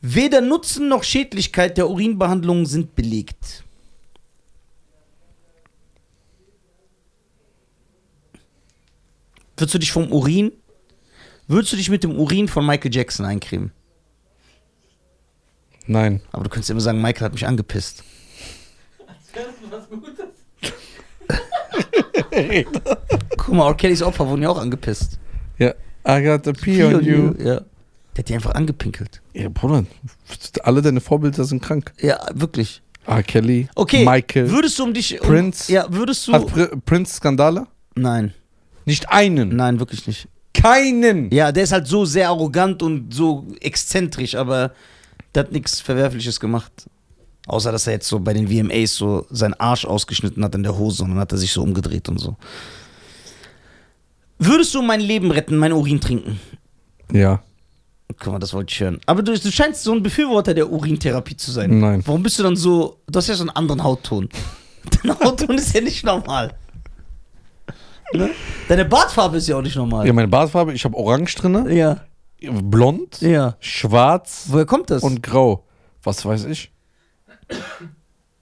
Weder 0.00 0.40
Nutzen 0.40 0.88
noch 0.88 1.04
Schädlichkeit 1.04 1.78
der 1.78 1.88
Urinbehandlung 1.88 2.66
sind 2.66 2.96
belegt. 2.96 3.62
Würdest 9.56 9.74
du 9.74 9.78
dich 9.78 9.92
vom 9.92 10.10
Urin, 10.10 10.50
würdest 11.46 11.74
du 11.74 11.76
dich 11.76 11.90
mit 11.90 12.02
dem 12.02 12.18
Urin 12.18 12.48
von 12.48 12.66
Michael 12.66 12.92
Jackson 12.92 13.24
eincremen? 13.24 13.70
Nein. 15.92 16.22
Aber 16.32 16.44
du 16.44 16.48
könntest 16.50 16.70
immer 16.70 16.80
sagen, 16.80 17.02
Michael 17.02 17.26
hat 17.26 17.32
mich 17.34 17.46
angepisst. 17.46 18.02
Was 19.70 19.88
Gutes. 19.90 20.24
Guck 23.36 23.54
mal, 23.54 23.68
R. 23.68 23.74
Kellys 23.74 24.02
Opfer 24.02 24.26
wurden 24.26 24.42
ja 24.42 24.48
auch 24.48 24.58
angepisst. 24.58 25.18
Ja. 25.58 25.74
I 26.08 26.22
got 26.24 26.44
the 26.44 26.52
pee 26.52 26.82
on 26.82 27.04
you. 27.04 27.34
Ja. 27.38 27.60
Der 28.14 28.18
hat 28.18 28.28
die 28.28 28.34
einfach 28.34 28.54
angepinkelt. 28.54 29.20
Ja, 29.34 29.48
Bruder. 29.50 29.84
Alle 30.62 30.80
deine 30.82 31.00
Vorbilder 31.00 31.44
sind 31.44 31.62
krank. 31.62 31.92
Ja, 32.00 32.18
wirklich. 32.32 32.82
R. 33.06 33.22
Kelly. 33.22 33.68
Okay, 33.74 34.04
Michael. 34.04 34.50
würdest 34.50 34.78
du 34.78 34.84
um 34.84 34.94
dich... 34.94 35.20
Um, 35.20 35.26
Prince. 35.26 35.70
Ja, 35.70 35.86
würdest 35.90 36.26
du... 36.26 36.32
Hat 36.32 36.46
Pr 36.46 36.68
Prince 36.86 37.16
Skandale? 37.16 37.66
Nein, 37.94 38.32
Nicht 38.86 39.10
einen. 39.10 39.56
nein, 39.56 39.78
wirklich 39.78 40.06
nicht. 40.06 40.28
Keinen. 40.54 41.30
Ja, 41.30 41.52
der 41.52 41.64
ist 41.64 41.72
halt 41.72 41.86
so 41.86 42.04
sehr 42.06 42.28
arrogant 42.28 42.82
und 42.82 43.12
so 43.12 43.46
exzentrisch, 43.60 44.34
aber 44.34 44.72
der 45.34 45.44
hat 45.44 45.52
nichts 45.52 45.80
Verwerfliches 45.80 46.40
gemacht. 46.40 46.72
Außer, 47.46 47.72
dass 47.72 47.86
er 47.86 47.94
jetzt 47.94 48.08
so 48.08 48.20
bei 48.20 48.32
den 48.32 48.48
VMAs 48.48 48.94
so 48.94 49.26
seinen 49.30 49.54
Arsch 49.54 49.84
ausgeschnitten 49.84 50.44
hat 50.44 50.54
in 50.54 50.62
der 50.62 50.78
Hose 50.78 51.02
und 51.02 51.10
dann 51.10 51.18
hat 51.18 51.32
er 51.32 51.38
sich 51.38 51.52
so 51.52 51.62
umgedreht 51.62 52.08
und 52.08 52.18
so. 52.18 52.36
Würdest 54.38 54.74
du 54.74 54.82
mein 54.82 55.00
Leben 55.00 55.30
retten, 55.30 55.56
mein 55.56 55.72
Urin 55.72 56.00
trinken? 56.00 56.40
Ja. 57.12 57.42
Guck 58.18 58.32
mal, 58.32 58.38
das 58.38 58.52
wollte 58.52 58.72
ich 58.72 58.80
hören. 58.80 59.00
Aber 59.06 59.22
du, 59.22 59.38
du 59.38 59.50
scheinst 59.50 59.82
so 59.82 59.92
ein 59.92 60.02
Befürworter 60.02 60.54
der 60.54 60.70
Urintherapie 60.70 61.36
zu 61.36 61.50
sein. 61.50 61.80
Nein. 61.80 62.02
Warum 62.06 62.22
bist 62.22 62.38
du 62.38 62.42
dann 62.42 62.56
so. 62.56 62.98
Du 63.08 63.16
hast 63.16 63.28
ja 63.28 63.34
so 63.34 63.42
einen 63.42 63.50
anderen 63.50 63.82
Hautton. 63.82 64.28
Dein 65.02 65.18
Hautton 65.18 65.56
ist 65.58 65.74
ja 65.74 65.80
nicht 65.80 66.04
normal. 66.04 66.54
Ne? 68.14 68.30
Deine 68.68 68.84
Bartfarbe 68.84 69.38
ist 69.38 69.48
ja 69.48 69.56
auch 69.56 69.62
nicht 69.62 69.76
normal. 69.76 70.06
Ja, 70.06 70.12
meine 70.12 70.28
Bartfarbe, 70.28 70.74
ich 70.74 70.84
habe 70.84 70.96
orange 70.96 71.34
drin, 71.36 71.70
Ja. 71.70 72.00
Blond, 72.50 73.20
ja. 73.20 73.56
schwarz 73.60 74.44
Woher 74.48 74.66
kommt 74.66 74.90
das? 74.90 75.02
und 75.02 75.22
grau. 75.22 75.64
Was 76.02 76.24
weiß 76.24 76.44
ich? 76.46 76.70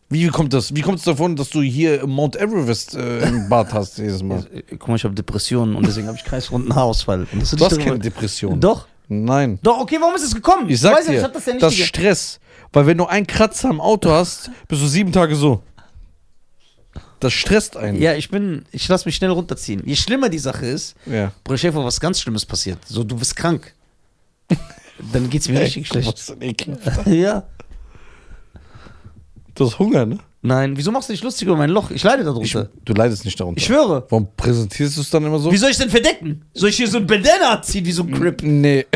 Wie 0.08 0.26
kommt 0.28 0.52
das? 0.52 0.74
Wie 0.74 0.80
kommt 0.80 0.98
es 0.98 1.04
davon, 1.04 1.36
dass 1.36 1.50
du 1.50 1.62
hier 1.62 2.04
Mount 2.06 2.34
Everest 2.36 2.94
äh, 2.94 3.20
im 3.28 3.48
Bart 3.48 3.72
hast 3.72 3.98
jedes 3.98 4.22
Mal? 4.22 4.44
Äh, 4.52 4.62
Guck 4.76 4.88
mal, 4.88 4.96
ich 4.96 5.04
habe 5.04 5.14
Depressionen 5.14 5.76
und 5.76 5.86
deswegen 5.86 6.08
habe 6.08 6.16
ich 6.18 6.24
kreisrunden 6.24 6.74
Haarausfall. 6.74 7.26
Und 7.32 7.42
das 7.42 7.50
Du 7.52 7.64
hast 7.64 7.78
keine 7.78 7.98
Depression. 7.98 8.58
Doch. 8.60 8.86
Nein. 9.08 9.58
Doch, 9.62 9.78
okay, 9.78 9.98
warum 10.00 10.14
ist 10.14 10.22
es 10.24 10.34
gekommen? 10.34 10.68
Ich 10.68 10.80
sag 10.80 10.96
weiß 10.96 11.06
ja, 11.06 11.12
dir, 11.12 11.18
ich 11.18 11.24
hab 11.24 11.32
das 11.32 11.46
ja 11.46 11.52
nicht 11.52 11.62
das 11.62 11.74
Stress. 11.74 12.40
Weil 12.72 12.86
wenn 12.86 12.98
du 12.98 13.06
einen 13.06 13.26
Kratzer 13.26 13.68
am 13.70 13.80
Auto 13.80 14.10
hast, 14.10 14.50
bist 14.68 14.82
du 14.82 14.86
sieben 14.86 15.12
Tage 15.12 15.34
so. 15.34 15.62
Das 17.20 17.32
stresst 17.32 17.76
einen. 17.76 18.00
Ja, 18.00 18.14
ich 18.14 18.30
bin, 18.30 18.64
ich 18.72 18.88
lasse 18.88 19.06
mich 19.06 19.16
schnell 19.16 19.30
runterziehen. 19.30 19.82
Je 19.84 19.94
schlimmer 19.94 20.28
die 20.28 20.38
Sache 20.38 20.66
ist, 20.66 20.96
Ja. 21.06 21.32
Bruder, 21.44 21.72
vor, 21.72 21.84
was 21.84 22.00
ganz 22.00 22.20
Schlimmes 22.20 22.46
passiert. 22.46 22.78
So, 22.86 23.04
du 23.04 23.16
bist 23.16 23.36
krank. 23.36 23.74
Dann 25.12 25.30
geht's 25.30 25.48
mir 25.48 25.60
richtig 25.60 25.88
schlecht. 25.88 26.34
Ja. 27.06 27.44
Du 29.54 29.66
hast 29.66 29.78
Hunger, 29.78 30.06
ne? 30.06 30.18
Nein, 30.42 30.74
wieso 30.76 30.90
machst 30.90 31.08
du 31.08 31.12
dich 31.12 31.22
lustig 31.22 31.46
über 31.48 31.56
mein 31.56 31.68
Loch? 31.70 31.90
Ich 31.90 32.02
leide 32.02 32.20
Ich, 32.22 32.24
darunter. 32.26 32.70
du 32.84 32.92
leidest 32.94 33.24
nicht 33.26 33.38
darunter. 33.38 33.58
Ich, 33.58 33.66
schwöre. 33.66 34.06
Warum 34.08 34.28
präsentierst 34.36 34.96
du 34.96 35.02
es 35.02 35.10
dann 35.10 35.24
immer 35.24 35.38
so? 35.38 35.52
Wie 35.52 35.56
soll 35.58 35.70
ich 35.70 35.76
denn 35.76 35.90
verdecken? 35.90 36.44
Soll 36.54 36.70
ich 36.70 36.76
hier 36.76 36.88
so 36.88 36.96
ein 36.98 37.06
Bandana 37.06 37.60
ziehen, 37.60 37.84
wie 37.84 37.92
so 37.92 38.04
ein 38.04 38.10
Crip? 38.12 38.42
Nee. 38.42 38.86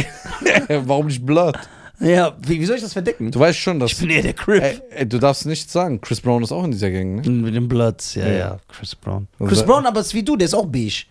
Warum 0.68 1.06
nicht 1.06 1.24
Blood? 1.26 1.58
Ja, 2.00 2.36
wie, 2.46 2.60
wie 2.60 2.64
soll 2.64 2.76
ich 2.76 2.82
das 2.82 2.92
verdecken? 2.94 3.30
Du 3.30 3.38
weißt 3.40 3.58
schon, 3.58 3.78
dass. 3.78 3.92
ich 3.92 3.98
bin 3.98 4.10
eher 4.10 4.22
der 4.22 4.32
Crip. 4.32 4.62
ey, 4.62 4.80
ey, 4.90 5.06
du 5.08 5.18
darfst 5.18 5.44
nicht 5.46 5.70
sagen, 5.70 6.00
Chris 6.00 6.20
Brown 6.20 6.42
ist 6.42 6.50
auch 6.50 6.64
in 6.64 6.70
dieser 6.70 6.90
Gang, 6.90 7.16
ne? 7.24 7.30
Mit 7.30 7.54
dem 7.54 7.68
Bloods, 7.68 8.14
ja, 8.14 8.26
Ja. 8.26 8.32
ja, 8.32 8.56
Chris 8.68 8.94
Brown. 8.94 9.28
Also- 9.38 9.48
Chris 9.48 9.62
Brown, 9.64 9.84
aber 9.86 10.00
ist 10.00 10.14
wie 10.14 10.22
du, 10.22 10.36
der 10.36 10.46
ist 10.46 10.54
auch 10.54 10.66
beige. 10.66 11.04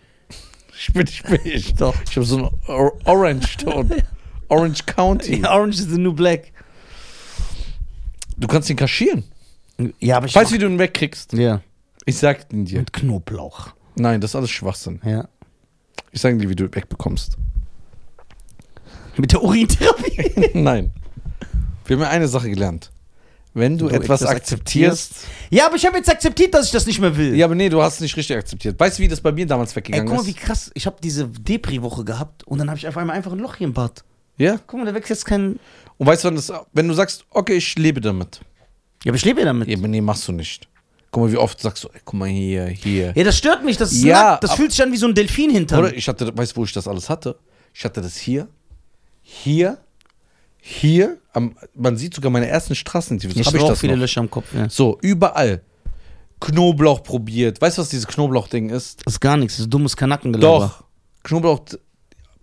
Ich 0.76 0.92
bin 0.92 1.04
nicht 1.04 1.22
beige. 1.22 1.72
Doch. 1.78 1.94
Ich 2.10 2.16
habe 2.16 2.26
so 2.26 2.36
einen 2.38 2.48
Or 2.66 2.92
Orange-Ton. 3.04 3.90
Orange 4.48 4.84
County. 4.86 5.40
Ja, 5.42 5.50
Orange 5.54 5.74
is 5.80 5.88
the 5.90 5.98
new 5.98 6.12
black. 6.12 6.52
Du 8.36 8.46
kannst 8.48 8.68
ihn 8.70 8.76
kaschieren. 8.76 9.24
Ja, 10.00 10.16
aber 10.18 10.26
ich. 10.26 10.34
Weißt 10.34 10.50
du, 10.50 10.54
wie 10.54 10.58
du 10.58 10.66
ihn 10.66 10.78
wegkriegst? 10.78 11.32
ja. 11.34 11.60
Ich 12.06 12.18
sag 12.18 12.52
ihn 12.52 12.66
dir. 12.66 12.80
Mit 12.80 12.92
Knoblauch. 12.92 13.68
Nein, 13.96 14.20
das 14.20 14.32
ist 14.32 14.36
alles 14.36 14.50
Schwachsinn. 14.50 15.00
Ja. 15.06 15.26
Ich 16.12 16.20
sag 16.20 16.38
dir, 16.38 16.50
wie 16.50 16.54
du 16.54 16.64
ihn 16.64 16.74
wegbekommst. 16.74 17.38
Mit 19.16 19.32
der 19.32 19.42
Urintherapie. 19.42 20.50
Nein. 20.58 20.92
Wir 21.86 21.96
haben 21.96 22.02
ja 22.02 22.10
eine 22.10 22.28
Sache 22.28 22.50
gelernt. 22.50 22.90
Wenn 23.54 23.78
du, 23.78 23.88
Du 23.88 23.94
etwas, 23.94 24.20
etwas 24.20 24.34
akzeptierst. 24.36 25.14
ja, 25.48 25.64
aber 25.66 25.76
ich 25.76 25.86
habe 25.86 25.96
jetzt 25.96 26.10
akzeptiert, 26.10 26.52
dass 26.52 26.66
ich 26.66 26.72
das 26.72 26.84
nicht 26.86 27.00
mehr 27.00 27.16
will. 27.16 27.34
Ja, 27.36 27.46
aber 27.46 27.54
nee, 27.54 27.68
du 27.70 27.80
hast 27.80 27.94
es 27.94 28.00
nicht 28.00 28.16
richtig 28.16 28.36
akzeptiert. 28.36 28.78
Weißt 28.78 28.98
du, 28.98 29.02
wie 29.04 29.08
das 29.08 29.20
bei 29.20 29.30
mir 29.32 29.46
damals 29.46 29.70
Ey, 29.70 29.76
weggegangen 29.76 30.08
guck 30.08 30.18
mal, 30.18 30.26
wie 30.26 30.30
ist? 30.32 30.38
krass. 30.40 30.70
Ich 30.74 30.86
habe 30.86 30.96
diese 31.02 31.28
Depri-Woche 31.28 32.04
gehabt 32.04 32.44
und 32.44 32.58
dann 32.58 32.68
habe 32.68 32.76
ich 32.78 32.86
auf 32.88 32.96
einmal 32.98 33.16
einfach 33.16 33.32
ein 33.32 33.38
Loch 33.38 33.54
hier 33.56 33.68
im 33.68 33.72
Bad. 33.72 34.04
Ja? 34.36 34.58
Guck 34.66 34.80
mal, 34.80 34.86
da 34.86 34.94
wächst 34.94 35.10
jetzt 35.10 35.24
kein. 35.24 35.58
Und 35.96 36.06
weißt 36.06 36.24
du, 36.24 36.28
wenn, 36.28 36.36
das, 36.36 36.52
wenn 36.72 36.88
du 36.88 36.94
sagst, 36.94 37.24
okay, 37.30 37.54
ich 37.54 37.76
lebe 37.78 38.00
damit. 38.00 38.40
Ja, 39.04 39.10
aber 39.10 39.16
ich 39.16 39.24
lebe 39.24 39.40
ja 39.40 39.46
damit. 39.46 39.68
Ja, 39.68 39.76
aber 39.78 39.88
nee, 39.88 40.00
machst 40.00 40.26
du 40.26 40.32
nicht. 40.32 40.68
Guck 41.10 41.24
mal, 41.24 41.32
wie 41.32 41.36
oft 41.36 41.60
sagst 41.60 41.84
du, 41.84 41.88
ey, 41.88 42.00
guck 42.04 42.14
mal 42.14 42.28
hier, 42.28 42.66
hier. 42.66 43.12
Ja, 43.14 43.22
das 43.24 43.38
stört 43.38 43.64
mich. 43.64 43.76
Das, 43.76 43.92
ist 43.92 44.02
Ja, 44.02 44.32
nackt. 44.32 44.44
das 44.44 44.54
fühlt 44.54 44.72
sich 44.72 44.82
an 44.82 44.90
wie 44.90 44.96
so 44.96 45.06
ein 45.06 45.14
Delfin 45.14 45.50
hinter. 45.50 45.78
Oder 45.78 45.94
ich 45.94 46.08
hatte, 46.08 46.36
weißt 46.36 46.52
du, 46.52 46.56
wo 46.56 46.64
ich 46.64 46.72
das 46.72 46.88
alles 46.88 47.08
hatte? 47.08 47.36
Ich 47.72 47.84
hatte 47.84 48.00
das 48.00 48.16
hier, 48.16 48.48
hier, 49.22 49.78
hier. 50.60 51.18
Am, 51.32 51.56
man 51.74 51.96
sieht 51.96 52.14
sogar 52.14 52.30
meine 52.30 52.48
ersten 52.48 52.74
Straßentypen. 52.74 53.38
Ich 53.40 53.46
Hab 53.46 53.54
habe 53.54 53.64
auch 53.64 53.76
viele 53.76 53.94
noch. 53.94 54.00
Löcher 54.00 54.20
am 54.20 54.30
Kopf. 54.30 54.52
Ja. 54.54 54.68
So, 54.68 54.98
überall. 55.02 55.62
Knoblauch 56.40 57.02
probiert. 57.02 57.60
Weißt 57.60 57.78
du, 57.78 57.82
was 57.82 57.88
dieses 57.88 58.06
Knoblauch-Ding 58.06 58.70
ist? 58.70 59.06
Das 59.06 59.14
ist 59.14 59.20
gar 59.20 59.36
nichts. 59.36 59.54
Das 59.56 59.66
ist 59.66 59.70
dummes 59.72 59.96
Kanackengelaber. 59.96 60.66
Doch. 60.66 60.84
Knoblauch. 61.22 61.60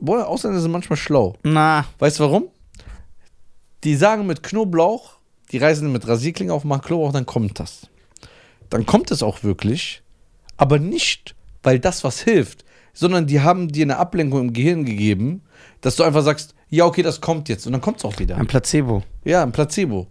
Boah, 0.02 0.28
Ausländer 0.28 0.60
sind 0.60 0.72
manchmal 0.72 0.98
schlau. 0.98 1.36
Na, 1.44 1.86
Weißt 2.00 2.20
du 2.20 2.24
warum? 2.24 2.48
Die 3.84 3.96
sagen 3.96 4.26
mit 4.28 4.44
Knoblauch, 4.44 5.14
die 5.52 5.58
reisen 5.58 5.92
mit 5.92 6.08
Rasierklinge 6.08 6.54
auf, 6.54 6.64
machen 6.64 6.82
Knoblauch, 6.82 7.14
dann 7.14 7.26
kommt 7.26 7.60
das. 7.60 7.88
Dann 8.70 8.86
kommt 8.86 9.12
es 9.12 9.22
auch 9.24 9.44
wirklich, 9.44 10.02
aber 10.58 10.80
nicht, 10.80 11.36
weil 11.64 11.80
das 11.80 12.04
was 12.04 12.22
hilft, 12.22 12.66
sondern 12.94 13.28
die 13.28 13.42
haben 13.42 13.68
dir 13.68 13.86
eine 13.86 13.98
Ablenkung 13.98 14.42
im 14.42 14.54
Gehirn 14.54 14.86
gegeben, 14.86 15.44
dass 15.82 15.96
du 15.96 16.04
einfach 16.04 16.24
sagst, 16.24 16.56
ja, 16.70 16.86
okay, 16.86 17.04
das 17.04 17.22
kommt 17.22 17.50
jetzt 17.50 17.66
und 17.66 17.74
dann 17.74 17.82
kommt 17.82 17.98
es 17.98 18.06
auch 18.06 18.18
wieder. 18.20 18.38
ein 18.38 18.48
Placebo. 18.48 19.04
Ja, 19.24 19.44
ein 19.44 19.52
Placebo. 19.52 20.08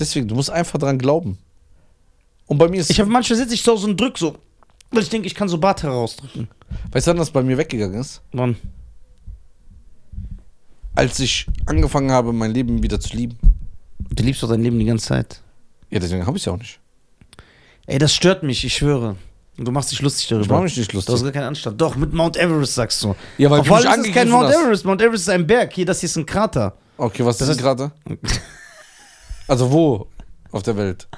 Deswegen, 0.00 0.26
du 0.26 0.34
musst 0.34 0.50
einfach 0.50 0.78
dran 0.78 0.98
glauben. 0.98 1.38
Und 2.46 2.58
bei 2.58 2.68
mir 2.68 2.80
ist, 2.80 2.90
Ich 2.90 2.98
habe 2.98 3.10
manchmal 3.10 3.38
sitze 3.38 3.54
ich 3.54 3.62
zu 3.62 3.72
Hause 3.72 3.88
und 3.88 4.00
drück 4.00 4.18
so. 4.18 4.36
Weil 4.92 5.02
ich 5.02 5.08
denke, 5.08 5.26
ich 5.26 5.34
kann 5.34 5.48
so 5.48 5.58
Bart 5.58 5.82
herausdrücken. 5.82 6.48
weißt 6.92 7.06
du, 7.06 7.10
wann 7.10 7.16
das 7.18 7.30
bei 7.30 7.42
mir 7.42 7.56
weggegangen 7.58 7.98
ist? 8.00 8.20
Mann. 8.32 8.56
Als 10.94 11.18
ich 11.20 11.46
angefangen 11.66 12.10
habe, 12.10 12.32
mein 12.32 12.52
Leben 12.52 12.82
wieder 12.82 13.00
zu 13.00 13.16
lieben. 13.16 13.38
Du 14.10 14.22
liebst 14.22 14.42
doch 14.42 14.48
dein 14.48 14.62
Leben 14.62 14.78
die 14.78 14.84
ganze 14.84 15.06
Zeit. 15.06 15.40
Ja, 15.90 15.98
deswegen 15.98 16.26
habe 16.26 16.36
ich 16.36 16.42
es 16.42 16.46
ja 16.46 16.52
auch 16.52 16.58
nicht. 16.58 16.78
Ey, 17.86 17.98
das 17.98 18.14
stört 18.14 18.42
mich, 18.42 18.64
ich 18.64 18.74
schwöre. 18.74 19.16
Und 19.58 19.64
du 19.66 19.72
machst 19.72 19.90
dich 19.92 20.00
lustig 20.02 20.28
darüber. 20.28 20.44
Ich 20.44 20.50
mache 20.50 20.62
mich 20.64 20.76
nicht 20.76 20.92
Du 20.92 20.98
hast 20.98 21.08
lustig. 21.08 21.24
gar 21.24 21.32
keinen 21.32 21.48
Anstand. 21.48 21.80
Doch, 21.80 21.96
mit 21.96 22.12
Mount 22.12 22.36
Everest 22.36 22.74
sagst 22.74 23.02
du. 23.02 23.14
Ja, 23.38 23.50
weil 23.50 23.58
du 23.58 23.62
Obwohl 23.62 23.76
mich 23.78 23.86
das 23.86 24.06
ist 24.06 24.14
kein 24.14 24.28
Mount 24.30 24.48
hast. 24.48 24.56
Everest. 24.62 24.84
Mount 24.84 25.02
Everest 25.02 25.22
ist 25.24 25.28
ein 25.28 25.46
Berg. 25.46 25.72
Hier, 25.72 25.84
das 25.86 26.00
hier 26.00 26.06
ist 26.08 26.16
ein 26.16 26.26
Krater. 26.26 26.74
Okay, 26.98 27.24
was 27.24 27.38
Das 27.38 27.48
ist 27.48 27.56
ist- 27.56 27.62
gerade? 27.62 27.92
Also 29.48 29.70
wo 29.70 30.06
auf 30.52 30.62
der 30.62 30.76
Welt? 30.76 31.08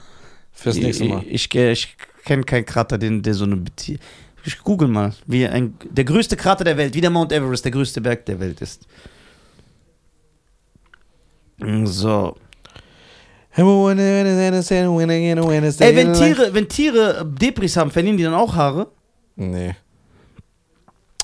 Fürs 0.52 0.76
nächste 0.76 1.04
Mal. 1.04 1.22
Ich, 1.28 1.54
ich, 1.54 1.54
ich 1.54 1.96
kenne 2.24 2.44
keinen 2.44 2.66
Krater, 2.66 2.98
den, 2.98 3.22
der 3.22 3.34
so 3.34 3.44
eine 3.44 3.56
Betie 3.56 3.98
Ich 4.44 4.58
google 4.58 4.88
mal, 4.88 5.12
wie 5.26 5.46
ein, 5.46 5.74
der 5.90 6.04
größte 6.04 6.36
Krater 6.36 6.64
der 6.64 6.76
Welt, 6.76 6.94
wie 6.94 7.00
der 7.00 7.10
Mount 7.10 7.32
Everest, 7.32 7.64
der 7.64 7.72
größte 7.72 8.00
Berg 8.00 8.26
der 8.26 8.40
Welt 8.40 8.60
ist. 8.60 8.86
So. 11.84 12.36
Ey, 15.84 15.94
wenn 15.96 16.12
Tiere, 16.12 16.52
wenn 16.52 16.68
Tiere 16.68 17.24
Depris 17.24 17.76
haben, 17.76 17.90
verlieren 17.90 18.16
die 18.16 18.24
dann 18.24 18.34
auch 18.34 18.56
Haare? 18.56 18.88
Nee. 19.36 19.76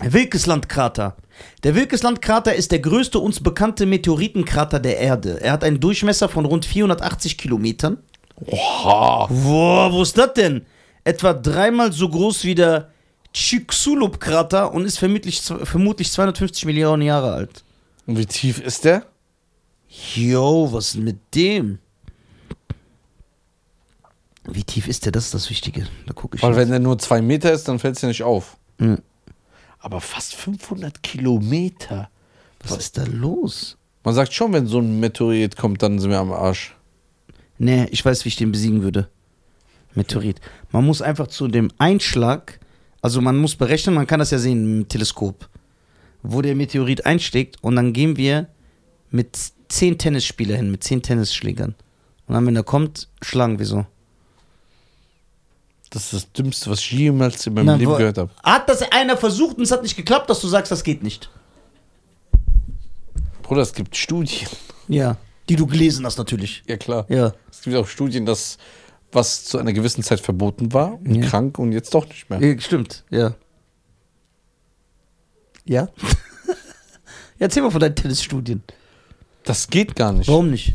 Wilkeslandkrater. 0.01 1.17
Der 1.65 1.75
Wilkeslandkrater 1.75 2.55
ist 2.55 2.71
der 2.71 2.79
größte 2.79 3.19
uns 3.19 3.43
bekannte 3.43 3.85
Meteoritenkrater 3.87 4.79
der 4.79 4.99
Erde. 4.99 5.41
Er 5.41 5.53
hat 5.53 5.65
einen 5.65 5.81
Durchmesser 5.81 6.29
von 6.29 6.45
rund 6.45 6.65
480 6.65 7.37
Kilometern. 7.37 7.99
Oha. 8.47 9.27
Boah, 9.27 9.93
wo 9.93 10.03
ist 10.03 10.17
das 10.17 10.33
denn? 10.35 10.65
Etwa 11.05 11.33
dreimal 11.33 11.93
so 11.93 12.09
groß 12.09 12.45
wie 12.45 12.55
der 12.55 12.91
Chicxulub-Krater 13.33 14.73
und 14.73 14.85
ist 14.85 14.99
vermutlich, 14.99 15.41
vermutlich 15.41 16.11
250 16.11 16.65
Millionen 16.67 17.03
Jahre 17.03 17.33
alt. 17.33 17.65
Und 18.07 18.19
wie 18.19 18.27
tief 18.27 18.61
ist 18.61 18.85
der? 18.85 19.07
Yo, 20.15 20.69
was 20.73 20.95
ist 20.95 20.97
mit 20.97 21.19
dem? 21.35 21.79
Wie 24.45 24.65
tief 24.65 24.89
ist 24.89 25.05
der? 25.05 25.13
Das 25.13 25.27
ist 25.27 25.35
das 25.35 25.51
Wichtige. 25.51 25.87
Da 26.07 26.13
gucke 26.13 26.37
ich. 26.37 26.43
Weil 26.43 26.51
jetzt. 26.51 26.59
wenn 26.59 26.71
der 26.71 26.81
nur 26.81 26.99
zwei 26.99 27.23
Meter 27.23 27.53
ist, 27.53 27.69
dann 27.69 27.79
fällt 27.79 27.97
es 27.97 28.03
ja 28.03 28.09
nicht 28.09 28.23
auf. 28.23 28.57
Hm. 28.79 28.99
Aber 29.79 30.01
fast 30.01 30.35
500 30.35 31.03
Kilometer. 31.03 32.11
was 32.63 32.77
ist 32.77 32.99
da 32.99 33.05
los? 33.05 33.77
Man 34.03 34.15
sagt 34.15 34.33
schon, 34.33 34.53
wenn 34.53 34.67
so 34.67 34.79
ein 34.79 34.99
Meteorit 34.99 35.57
kommt, 35.57 35.83
dann 35.83 35.99
sind 35.99 36.11
wir 36.11 36.19
am 36.19 36.33
Arsch. 36.33 36.75
Nee, 37.59 37.87
ich 37.91 38.05
weiß, 38.05 38.25
wie 38.25 38.29
ich 38.29 38.37
den 38.37 38.53
besiegen 38.53 38.83
würde. 38.83 39.09
Meteorit. 39.95 40.41
Man 40.71 40.85
muss 40.85 41.03
einfach 41.03 41.27
zu 41.27 41.49
dem 41.49 41.71
Einschlag, 41.79 42.61
also 43.03 43.21
man 43.21 43.37
muss 43.39 43.57
berechnen, 43.57 43.95
man 43.95 44.07
kann 44.07 44.21
das 44.21 44.31
ja 44.31 44.39
sehen 44.39 44.65
dem 44.65 44.89
Teleskop, 44.89 45.49
wo 46.23 46.43
der 46.43 46.55
Meteorit 46.55 47.07
einschlägt 47.07 47.57
und 47.63 47.77
dann 47.77 47.93
gehen 47.93 48.17
wir 48.17 48.49
mit 49.11 49.37
zehn 49.69 49.99
Tennisspieler 49.99 50.57
hin, 50.57 50.71
mit 50.71 50.85
zehn 50.85 51.03
Tennisschlägern. 51.03 51.75
Und 52.27 52.35
dann, 52.35 52.47
wenn 52.47 52.57
er 52.57 52.63
kommt, 52.63 53.09
schlagen 53.23 53.59
wir 53.59 53.67
so. 53.67 53.87
Das 55.91 56.05
ist 56.05 56.13
das 56.13 56.33
Dümmste, 56.33 56.71
was 56.71 56.79
ich 56.79 56.93
jemals 56.93 57.47
in 57.47 57.55
meinem 57.55 57.67
Na, 57.67 57.75
Leben 57.75 57.97
gehört 57.97 58.19
habe. 58.19 58.31
Hat 58.45 58.69
das 58.69 58.83
einer 58.93 59.17
versucht 59.17 59.57
und 59.57 59.65
es 59.65 59.73
hat 59.73 59.83
nicht 59.83 59.97
geklappt, 59.97 60.31
dass 60.31 60.41
du 60.41 60.47
sagst, 60.47 60.71
das 60.71 60.85
geht 60.85 61.03
nicht? 61.03 61.29
Bruder, 63.43 63.63
es 63.63 63.73
gibt 63.73 63.97
Studien. 63.97 64.49
Ja. 64.87 65.17
Die 65.49 65.57
du 65.57 65.67
gelesen 65.67 66.07
hast 66.07 66.19
natürlich. 66.19 66.63
Ja, 66.69 66.77
klar. 66.77 67.07
Ja. 67.09 67.35
Es 67.51 67.63
gibt 67.63 67.75
auch 67.75 67.89
Studien, 67.89 68.25
dass 68.25 68.59
was 69.13 69.45
zu 69.45 69.59
einer 69.59 69.73
gewissen 69.73 70.03
Zeit 70.03 70.21
verboten 70.21 70.73
war, 70.73 70.95
und 70.95 71.15
Ja. 71.17 71.27
krank 71.29 71.59
und 71.59 71.73
jetzt 71.73 71.95
doch 71.95 72.07
nicht 72.09 72.31
mehr. 72.31 72.41
ja 72.41 72.59
stimmt, 72.61 73.05
ja. 73.11 73.35
Ja? 75.65 75.89
Erzähl 77.39 77.63
mal 77.63 77.71
von 77.71 77.81
deinen 77.81 77.95
Tennisstudien. 77.95 78.63
Das 79.45 79.69
geht 79.69 79.95
gar 79.97 80.13
nicht, 80.13 80.29
Warum 80.29 80.51
nicht? 80.51 80.75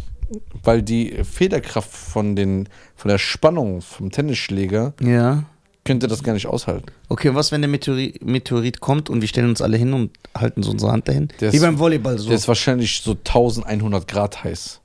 weil 0.64 0.82
die 0.82 1.24
Federkraft 1.24 1.92
von, 1.92 2.36
den, 2.36 2.68
von 2.96 3.10
der 3.10 3.18
Spannung 3.20 3.82
vom 3.82 4.12
Tennisschläger 4.12 4.94
Ja. 5.02 5.44
könnte 5.84 6.08
das 6.08 6.24
gar 6.24 6.34
nicht 6.34 6.48
aushalten. 6.48 6.88
Okay, 7.10 7.36
was, 7.36 7.52
wenn 7.52 7.62
der 7.62 7.70
Meteorit, 7.70 8.24
Meteorit 8.26 8.80
kommt 8.80 9.10
und 9.10 9.22
wir 9.22 9.28
stellen 9.28 9.50
uns 9.50 9.62
alle 9.62 9.78
hin 9.78 9.94
und 9.94 10.12
halten 10.36 10.64
so 10.64 10.72
unsere 10.72 10.92
Hand 10.92 11.08
dahin? 11.08 11.28
Der 11.42 11.52
Wie 11.52 11.58
ist- 11.58 11.62
beim 11.62 11.78
Volleyball 11.78 12.18
so. 12.18 12.28
Der 12.30 12.38
ist 12.38 12.48
wahrscheinlich 12.48 13.02
so 13.02 13.12
1100 13.16 14.08
Grad 14.08 14.44
heiß. 14.44 14.82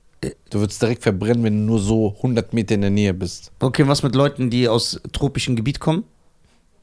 Du 0.51 0.59
würdest 0.59 0.81
direkt 0.81 1.01
verbrennen, 1.01 1.43
wenn 1.43 1.59
du 1.61 1.65
nur 1.73 1.79
so 1.79 2.13
100 2.17 2.53
Meter 2.53 2.75
in 2.75 2.81
der 2.81 2.89
Nähe 2.91 3.13
bist. 3.13 3.51
Okay, 3.59 3.87
was 3.87 4.03
mit 4.03 4.13
Leuten, 4.13 4.49
die 4.51 4.67
aus 4.67 4.99
tropischem 5.13 5.55
Gebiet 5.55 5.79
kommen? 5.79 6.03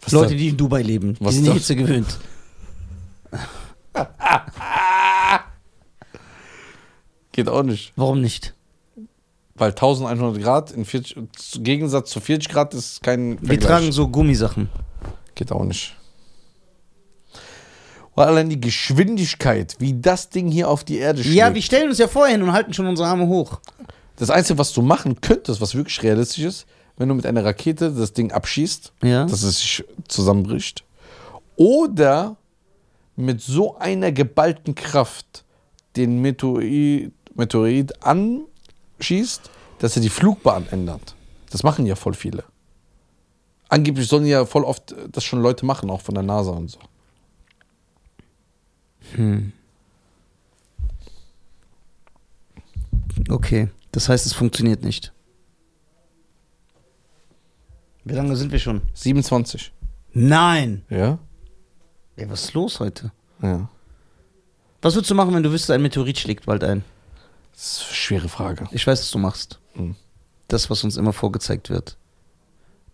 Was 0.01 0.13
Leute, 0.13 0.31
da- 0.31 0.37
die 0.37 0.49
in 0.49 0.57
Dubai 0.57 0.83
leben. 0.83 1.17
Was 1.21 1.31
die 1.31 1.37
sind 1.37 1.45
die 1.45 1.51
da- 1.51 1.55
Hitze 1.55 1.77
gewöhnt. 1.77 2.19
Geht 7.33 7.49
auch 7.49 7.63
nicht. 7.63 7.93
Warum 7.97 8.21
nicht? 8.21 8.55
Weil 9.55 9.71
1100 9.71 10.43
Grad 10.43 10.71
in 10.73 10.85
40, 10.85 11.17
im 11.17 11.29
Gegensatz 11.65 12.11
zu 12.11 12.21
40 12.21 12.49
Grad 12.49 12.75
ist 12.75 13.03
kein 13.03 13.39
Wir 13.41 13.59
tragen 13.61 13.93
so 13.93 14.09
Gummisachen. 14.09 14.69
Geht 15.35 15.53
auch 15.53 15.65
nicht. 15.65 15.95
Und 18.19 18.27
allein 18.27 18.49
die 18.51 18.61
Geschwindigkeit, 18.61 19.77
wie 19.79 19.95
das 20.01 20.29
Ding 20.31 20.51
hier 20.51 20.69
auf 20.69 20.85
die 20.85 20.99
Erde 20.99 21.23
schlägt. 21.23 21.37
Ja, 21.37 21.55
wir 21.55 21.63
stellen 21.63 21.89
uns 21.89 21.99
ja 21.99 22.09
vorher 22.09 22.33
hin 22.37 22.43
und 22.43 22.53
halten 22.53 22.73
schon 22.73 22.87
unsere 22.87 23.09
Arme 23.09 23.27
hoch. 23.27 23.61
das 24.17 24.31
Einzige, 24.31 24.59
was 24.59 24.73
du 24.73 24.83
machen 24.83 25.21
könntest, 25.21 25.61
was 25.61 25.75
wirklich 25.77 26.03
realistisch 26.03 26.45
ist, 26.45 26.67
wenn 26.97 27.09
du 27.09 27.15
mit 27.15 27.25
einer 27.27 27.45
Rakete 27.45 27.93
das 27.93 28.13
Ding 28.13 28.33
abschießt, 28.33 28.93
Ja. 29.05 29.25
dass 29.27 29.43
es 29.45 29.61
sich 29.61 29.85
zusammenbricht, 30.09 30.83
oder 31.55 32.37
mit 33.15 33.41
so 33.41 33.77
einer 33.79 34.11
geballten 34.11 34.75
Kraft 34.75 35.45
den 35.97 36.21
Meteorit, 36.21 37.13
Meteorit 37.37 37.93
anschießt, 38.05 39.43
dass 39.79 39.95
er 39.97 40.03
die 40.03 40.09
Flugbahn 40.09 40.67
ändert. 40.73 41.15
Das 41.51 41.63
machen 41.63 41.87
ja 41.87 41.95
voll 41.95 42.15
viele. 42.15 42.43
Angeblich 43.69 44.09
sollen 44.09 44.27
ja 44.27 44.45
voll 44.47 44.65
oft 44.65 44.95
das 45.13 45.23
schon 45.25 45.41
Leute 45.43 45.65
machen, 45.67 45.91
auch 45.91 46.01
von 46.01 46.15
der 46.15 46.25
NASA 46.25 46.51
und 46.51 46.69
so. 46.71 46.79
Okay, 53.29 53.69
das 53.93 54.09
heißt, 54.09 54.27
es 54.27 54.33
funktioniert 54.33 54.83
nicht. 54.83 55.13
Wie 58.05 58.15
lange 58.15 58.37
sind 58.37 58.53
wir 58.53 58.59
schon? 58.59 58.83
27. 58.95 59.73
Nein! 60.13 60.83
Ja? 60.89 61.19
Ey, 62.17 62.29
was 62.31 62.45
ist 62.45 62.55
los 62.55 62.81
heute? 62.81 63.13
Ja. 63.43 63.69
Was 64.81 64.95
würdest 64.95 65.11
du 65.11 65.15
machen, 65.15 65.35
wenn 65.35 65.43
du 65.43 65.53
wüsstest, 65.53 65.73
ein 65.73 65.83
Meteorit 65.83 66.19
schlägt 66.19 66.47
bald 66.47 66.65
ein? 66.65 66.85
Das 67.53 67.73
ist 67.73 67.87
eine 67.87 67.95
schwere 67.95 68.29
Frage. 68.29 68.69
Ich 68.71 68.87
weiß, 68.87 69.01
was 69.01 69.11
du 69.11 69.19
machst. 69.19 69.61
Hm. 69.75 69.95
Das, 70.47 70.71
was 70.71 70.85
uns 70.85 70.97
immer 70.97 71.13
vorgezeigt 71.13 71.69
wird. 71.69 71.97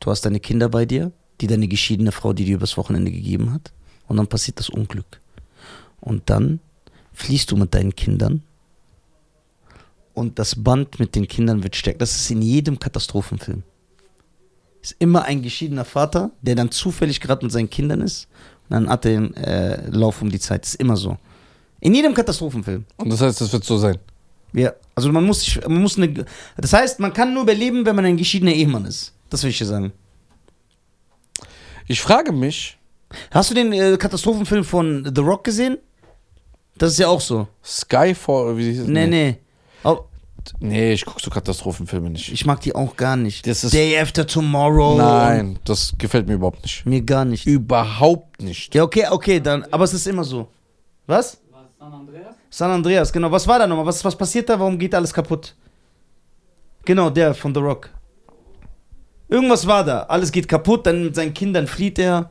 Du 0.01 0.11
hast 0.11 0.23
deine 0.23 0.41
Kinder 0.41 0.69
bei 0.69 0.85
dir, 0.85 1.13
die 1.41 1.47
deine 1.47 1.69
geschiedene 1.69 2.13
Frau, 2.13 2.33
die 2.33 2.45
dir 2.45 2.57
übers 2.57 2.77
Wochenende 2.77 3.11
gegeben 3.11 3.53
hat. 3.53 3.73
Und 4.09 4.17
dann 4.17 4.27
passiert 4.27 4.59
das 4.59 4.69
Unglück. 4.69 5.21
Und 6.05 6.29
dann 6.29 6.61
fliehst 7.15 7.51
du 7.51 7.57
mit 7.57 7.73
deinen 7.73 7.97
Kindern. 7.97 8.43
Und 10.13 10.39
das 10.39 10.63
Band 10.63 11.01
mit 11.01 11.15
den 11.15 11.27
Kindern 11.27 11.63
wird 11.63 11.75
stärker. 11.75 12.01
Das 12.01 12.15
ist 12.15 12.31
in 12.31 12.43
jedem 12.43 12.79
Katastrophenfilm. 12.79 13.63
Ist 14.83 14.97
immer 14.99 15.25
ein 15.25 15.43
geschiedener 15.43 15.87
Vater, 15.87 16.31
der 16.43 16.57
dann 16.57 16.71
zufällig 16.71 17.23
gerade 17.23 17.43
mit 17.43 17.53
seinen 17.53 17.71
Kindern 17.71 18.03
ist. 18.03 18.29
Und 18.69 18.75
dann 18.75 18.89
hat 18.91 19.07
er 19.07 19.13
den 19.13 19.35
äh, 19.35 19.89
Lauf 19.89 20.21
um 20.21 20.31
die 20.31 20.39
Zeit. 20.39 20.67
Ist 20.67 20.75
immer 20.75 20.99
so. 20.99 21.17
In 21.81 21.95
jedem 21.95 22.13
Katastrophenfilm. 22.13 22.85
Und 22.97 23.11
das 23.11 23.23
heißt, 23.23 23.41
das 23.41 23.51
wird 23.51 23.65
so 23.65 23.79
sein. 23.79 23.99
Ja, 24.53 24.75
also 24.95 25.11
man 25.11 25.25
muss 25.25 25.41
sich, 25.41 25.61
man 25.67 25.81
muss 25.81 25.97
eine, 25.97 26.27
das 26.59 26.73
heißt, 26.75 27.01
man 27.01 27.15
kann 27.15 27.33
nur 27.33 27.45
überleben, 27.45 27.87
wenn 27.87 27.97
man 27.97 28.05
ein 28.05 28.19
geschiedener 28.19 28.53
Ehemann 28.53 28.85
ist. 28.85 29.15
Das 29.31 29.43
will 29.43 29.51
ich 29.51 29.59
dir 29.59 29.67
sagen. 29.67 29.93
Ich 31.89 32.01
frage 32.01 32.31
mich, 32.31 32.79
Hast 33.31 33.51
du 33.51 33.55
den 33.55 33.73
äh, 33.73 33.97
Katastrophenfilm 33.97 34.65
von 34.65 35.11
The 35.15 35.21
Rock 35.21 35.45
gesehen? 35.45 35.79
Das 36.79 36.93
ist 36.93 36.99
ja 36.99 37.09
auch 37.09 37.21
so. 37.21 37.47
Skyfall, 37.65 38.57
wie 38.57 38.65
hieß 38.73 38.81
es? 38.81 38.89
Nee, 38.89 39.07
nee. 39.07 39.37
Oh, 39.85 40.01
Nee, 40.61 40.93
ich 40.93 41.07
gucke 41.07 41.23
so 41.23 41.31
Katastrophenfilme 41.31 42.11
nicht. 42.11 42.31
ich 42.31 42.45
mag 42.45 42.61
die 42.61 42.75
auch 42.75 42.97
gar 42.97 43.17
nicht. 43.17 43.47
Das 43.47 43.65
ist- 43.65 43.73
Day 43.73 43.99
After 43.99 44.27
Tomorrow. 44.27 44.97
Nein, 44.99 45.59
das 45.65 45.95
gefällt 45.97 46.27
mir 46.27 46.35
überhaupt 46.35 46.63
nicht. 46.63 46.85
Mir 46.85 47.01
gar 47.01 47.25
nicht. 47.25 47.47
Überhaupt 47.47 48.43
nicht. 48.43 48.75
Ja, 48.75 48.83
okay, 48.83 49.07
okay, 49.11 49.41
dann. 49.41 49.65
Aber 49.71 49.85
es 49.85 49.95
ist 49.95 50.07
immer 50.07 50.23
so. 50.25 50.49
Was? 51.07 51.39
Was, 51.51 51.63
San 51.79 51.93
Andreas? 51.95 52.35
San 52.51 52.71
Andreas, 52.71 53.11
genau. 53.13 53.31
Was 53.31 53.47
war 53.49 53.59
da 53.59 53.67
nochmal? 53.67 53.87
Was, 53.87 54.05
was 54.05 54.17
passiert 54.17 54.49
da? 54.51 54.59
Warum 54.61 54.79
geht 54.79 54.95
alles 54.95 55.15
kaputt? 55.15 55.55
Genau, 56.85 57.09
der 57.09 57.33
von 57.35 57.55
The 57.55 57.61
Rock. 57.61 57.89
Irgendwas 59.29 59.67
war 59.67 59.83
da. 59.83 60.03
Alles 60.03 60.31
geht 60.31 60.47
kaputt, 60.47 60.87
dann 60.87 61.05
mit 61.05 61.15
seinen 61.15 61.33
Kindern 61.33 61.67
flieht 61.67 61.99
er. 61.99 62.31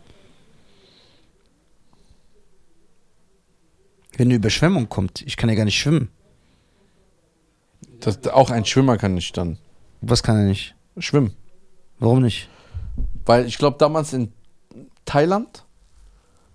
Wenn 4.18 4.28
eine 4.28 4.36
Überschwemmung 4.36 4.90
kommt, 4.90 5.22
ich 5.22 5.38
kann 5.38 5.50
ja 5.50 5.56
gar 5.56 5.66
nicht 5.66 5.78
schwimmen. 5.80 6.10
Das, 8.00 8.26
auch 8.28 8.50
ein 8.50 8.66
Schwimmer 8.66 8.98
kann 8.98 9.14
nicht 9.14 9.36
dann 9.38 9.58
Was 10.02 10.24
kann 10.24 10.38
er 10.38 10.44
nicht? 10.46 10.76
schwimmen. 11.00 11.34
Warum 12.00 12.22
nicht? 12.22 12.50
Weil 13.26 13.46
ich 13.46 13.58
glaube, 13.58 13.78
damals 13.80 14.14
in 14.14 14.32
Thailand, 15.06 15.66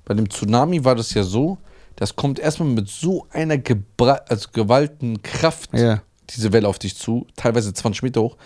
bei 0.05 0.15
dem 0.15 0.29
Tsunami 0.31 0.85
war 0.85 0.95
das 0.95 1.13
ja 1.15 1.23
so, 1.23 1.59
das 1.97 2.15
kommt 2.15 2.39
erstmal 2.39 2.69
mit 2.69 2.89
so 2.89 3.27
einer 3.31 3.59
Gebra 3.59 4.21
also 4.29 4.51
gewalten 4.53 5.23
Kraft, 5.23 5.71
Ja. 5.73 6.03
diese 6.31 6.53
Welle 6.53 6.69
auf 6.69 6.79
dich 6.79 6.97
zu, 6.97 7.27
teilweise 7.35 7.73
20 7.75 8.03
Meter 8.05 8.23
hoch. 8.23 8.37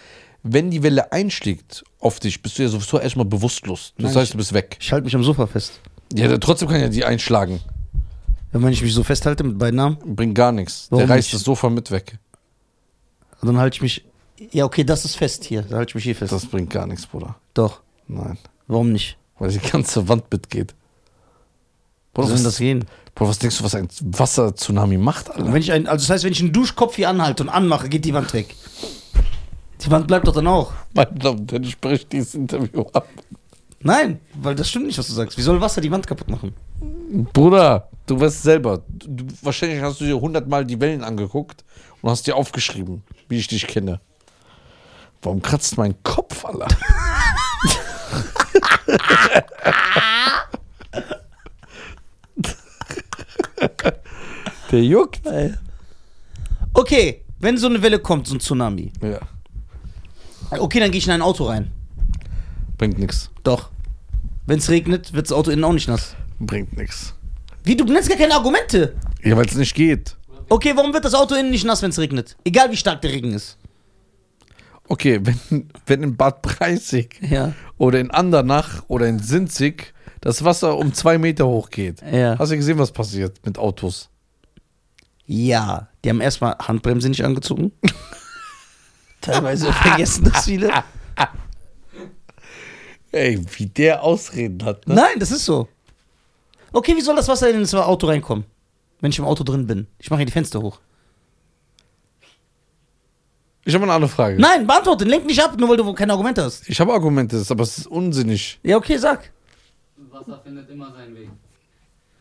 Wenn 0.42 0.70
die 0.70 0.82
Welle 0.82 1.12
einschlägt 1.12 1.84
auf 2.00 2.18
dich, 2.18 2.40
bist 2.42 2.58
du 2.58 2.62
ja 2.62 2.68
sowieso 2.68 2.98
erstmal 2.98 3.26
bewusstlos. 3.26 3.92
Das 3.98 4.12
Nein, 4.12 4.22
heißt, 4.22 4.32
du 4.34 4.38
bist 4.38 4.52
weg. 4.54 4.76
Ich 4.80 4.90
halte 4.90 5.04
mich 5.04 5.14
am 5.14 5.22
Sofa 5.22 5.46
fest. 5.46 5.80
Ja, 6.14 6.36
trotzdem 6.38 6.68
kann 6.68 6.80
ja 6.80 6.88
die 6.88 7.04
einschlagen. 7.04 7.60
Wenn 8.52 8.72
ich 8.72 8.82
mich 8.82 8.92
so 8.92 9.02
festhalte 9.02 9.44
mit 9.44 9.58
beiden 9.58 9.80
Armen, 9.80 9.98
Bringt 10.14 10.34
gar 10.34 10.52
nichts. 10.52 10.86
Warum 10.90 11.06
der 11.06 11.16
reißt 11.16 11.28
nicht? 11.28 11.34
das 11.34 11.42
Sofa 11.42 11.70
mit 11.70 11.90
weg. 11.90 12.18
dann 13.40 13.56
halte 13.58 13.76
ich 13.76 13.82
mich. 13.82 14.04
Ja, 14.52 14.64
okay, 14.64 14.84
das 14.84 15.04
ist 15.04 15.16
fest 15.16 15.44
hier. 15.44 15.62
Da 15.62 15.76
halte 15.76 15.90
ich 15.90 15.94
mich 15.94 16.04
hier 16.04 16.16
fest. 16.16 16.32
Das 16.32 16.46
bringt 16.46 16.70
gar 16.70 16.86
nichts, 16.86 17.06
Bruder. 17.06 17.36
Doch. 17.54 17.80
Nein. 18.08 18.36
Warum 18.66 18.92
nicht? 18.92 19.16
Weil 19.38 19.50
die 19.50 19.58
ganze 19.58 20.06
Wand 20.08 20.30
mitgeht. 20.30 20.72
Wie 20.72 22.14
Bruder, 22.14 22.28
soll 22.28 22.36
denn 22.36 22.44
das 22.44 22.58
gehen? 22.58 22.84
Bruder, 23.14 23.30
was 23.30 23.38
denkst 23.38 23.58
du, 23.58 23.64
was 23.64 23.74
ein 23.74 23.88
Wasser-Tsunami 24.02 24.98
macht, 24.98 25.30
Alter? 25.30 25.52
Wenn 25.52 25.62
ich 25.62 25.72
ein, 25.72 25.86
also 25.86 26.02
das 26.02 26.10
heißt, 26.10 26.24
wenn 26.24 26.32
ich 26.32 26.40
einen 26.40 26.52
Duschkopf 26.52 26.96
hier 26.96 27.08
anhalte 27.08 27.42
und 27.42 27.48
anmache, 27.48 27.88
geht 27.88 28.04
die 28.04 28.12
Wand 28.12 28.32
weg. 28.34 28.54
Die 29.80 29.90
Wand 29.90 30.06
bleibt 30.06 30.28
doch 30.28 30.34
dann 30.34 30.46
auch. 30.46 30.72
Damen 30.94 31.40
und 31.40 31.52
Herren, 31.52 31.64
ich 31.64 31.72
spreche 31.72 32.04
dieses 32.04 32.34
Interview 32.34 32.82
ab. 32.92 33.08
Nein, 33.80 34.20
weil 34.34 34.54
das 34.54 34.68
stimmt 34.68 34.86
nicht, 34.86 34.98
was 34.98 35.08
du 35.08 35.12
sagst. 35.12 35.36
Wie 35.38 35.42
soll 35.42 35.60
Wasser 35.60 35.80
die 35.80 35.90
Wand 35.90 36.06
kaputt 36.06 36.28
machen? 36.28 36.54
Bruder, 37.32 37.88
du 38.06 38.20
weißt 38.20 38.42
selber. 38.42 38.82
Du, 38.88 39.24
wahrscheinlich 39.42 39.80
hast 39.82 40.00
du 40.00 40.04
dir 40.04 40.20
hundertmal 40.20 40.64
die 40.64 40.80
Wellen 40.80 41.02
angeguckt 41.02 41.64
und 42.00 42.10
hast 42.10 42.26
dir 42.26 42.36
aufgeschrieben, 42.36 43.02
wie 43.28 43.38
ich 43.38 43.48
dich 43.48 43.66
kenne. 43.66 44.00
Warum 45.22 45.40
kratzt 45.40 45.76
mein 45.78 45.94
Kopf, 46.02 46.44
Alter? 46.44 46.68
Der 54.72 54.82
juckt. 54.82 55.20
Okay, 56.74 57.22
wenn 57.38 57.58
so 57.58 57.68
eine 57.68 57.82
Welle 57.82 57.98
kommt, 57.98 58.26
so 58.26 58.34
ein 58.34 58.40
Tsunami. 58.40 58.92
Ja. 59.00 59.20
Okay, 60.50 60.80
dann 60.80 60.90
gehe 60.90 60.98
ich 60.98 61.06
in 61.06 61.12
ein 61.12 61.22
Auto 61.22 61.44
rein. 61.44 61.70
Bringt 62.78 62.98
nix. 62.98 63.30
Doch. 63.44 63.70
Wenn 64.46 64.58
es 64.58 64.68
regnet, 64.70 65.12
wird 65.12 65.26
das 65.26 65.32
Auto 65.32 65.50
innen 65.50 65.62
auch 65.62 65.72
nicht 65.72 65.88
nass. 65.88 66.16
Bringt 66.40 66.76
nix. 66.76 67.14
Wie, 67.64 67.76
du 67.76 67.84
nennst 67.84 68.08
gar 68.08 68.18
keine 68.18 68.34
Argumente. 68.34 68.94
Ja, 69.22 69.36
weil 69.36 69.46
es 69.46 69.54
nicht 69.54 69.74
geht. 69.74 70.16
Okay, 70.48 70.72
warum 70.74 70.92
wird 70.92 71.04
das 71.04 71.14
Auto 71.14 71.34
innen 71.34 71.50
nicht 71.50 71.64
nass, 71.64 71.80
wenn 71.82 71.90
es 71.90 71.98
regnet? 71.98 72.36
Egal 72.44 72.70
wie 72.70 72.76
stark 72.76 73.00
der 73.02 73.12
Regen 73.12 73.32
ist. 73.32 73.56
Okay, 74.88 75.20
wenn, 75.22 75.70
wenn 75.86 76.02
in 76.02 76.16
Bad 76.16 76.42
Breisig 76.42 77.18
Ja. 77.22 77.54
oder 77.78 78.00
in 78.00 78.10
Andernach 78.10 78.82
oder 78.88 79.06
in 79.06 79.18
Sinzig 79.20 79.94
das 80.20 80.44
Wasser 80.44 80.76
um 80.76 80.92
zwei 80.92 81.18
Meter 81.18 81.46
hoch 81.46 81.70
geht. 81.70 82.02
Ja. 82.02 82.38
Hast 82.38 82.52
du 82.52 82.56
gesehen, 82.56 82.78
was 82.78 82.92
passiert 82.92 83.38
mit 83.46 83.58
Autos? 83.58 84.08
Ja, 85.24 85.88
die 86.04 86.10
haben 86.10 86.20
erstmal 86.20 86.56
Handbremse 86.58 87.08
nicht 87.08 87.24
angezogen. 87.24 87.72
Teilweise 89.20 89.72
vergessen 89.72 90.24
das 90.32 90.44
viele. 90.44 90.70
Ey, 93.12 93.40
wie 93.56 93.66
der 93.66 94.02
Ausreden 94.02 94.64
hat, 94.64 94.86
ne? 94.88 94.94
Nein, 94.94 95.18
das 95.18 95.30
ist 95.30 95.44
so. 95.44 95.68
Okay, 96.72 96.96
wie 96.96 97.00
soll 97.00 97.16
das 97.16 97.28
Wasser 97.28 97.50
in 97.50 97.60
das 97.60 97.74
Auto 97.74 98.06
reinkommen? 98.06 98.44
Wenn 99.00 99.10
ich 99.10 99.18
im 99.18 99.24
Auto 99.24 99.44
drin 99.44 99.66
bin. 99.66 99.86
Ich 99.98 100.10
mache 100.10 100.18
hier 100.18 100.26
die 100.26 100.32
Fenster 100.32 100.62
hoch. 100.62 100.78
Ich 103.64 103.74
habe 103.74 103.84
eine 103.84 103.92
andere 103.92 104.10
Frage. 104.10 104.40
Nein, 104.40 104.66
beantworte, 104.66 105.04
lenk 105.04 105.24
nicht 105.24 105.40
ab, 105.42 105.56
nur 105.56 105.68
weil 105.68 105.76
du 105.76 105.92
keine 105.92 106.12
Argumente 106.12 106.42
hast. 106.42 106.68
Ich 106.68 106.80
habe 106.80 106.92
Argumente, 106.92 107.44
aber 107.48 107.62
es 107.62 107.78
ist 107.78 107.86
unsinnig. 107.86 108.58
Ja, 108.62 108.76
okay, 108.76 108.96
sag. 108.96 109.30
Wasser 110.10 110.40
findet 110.42 110.68
immer 110.68 110.92
seinen 110.92 111.14
Weg. 111.14 111.30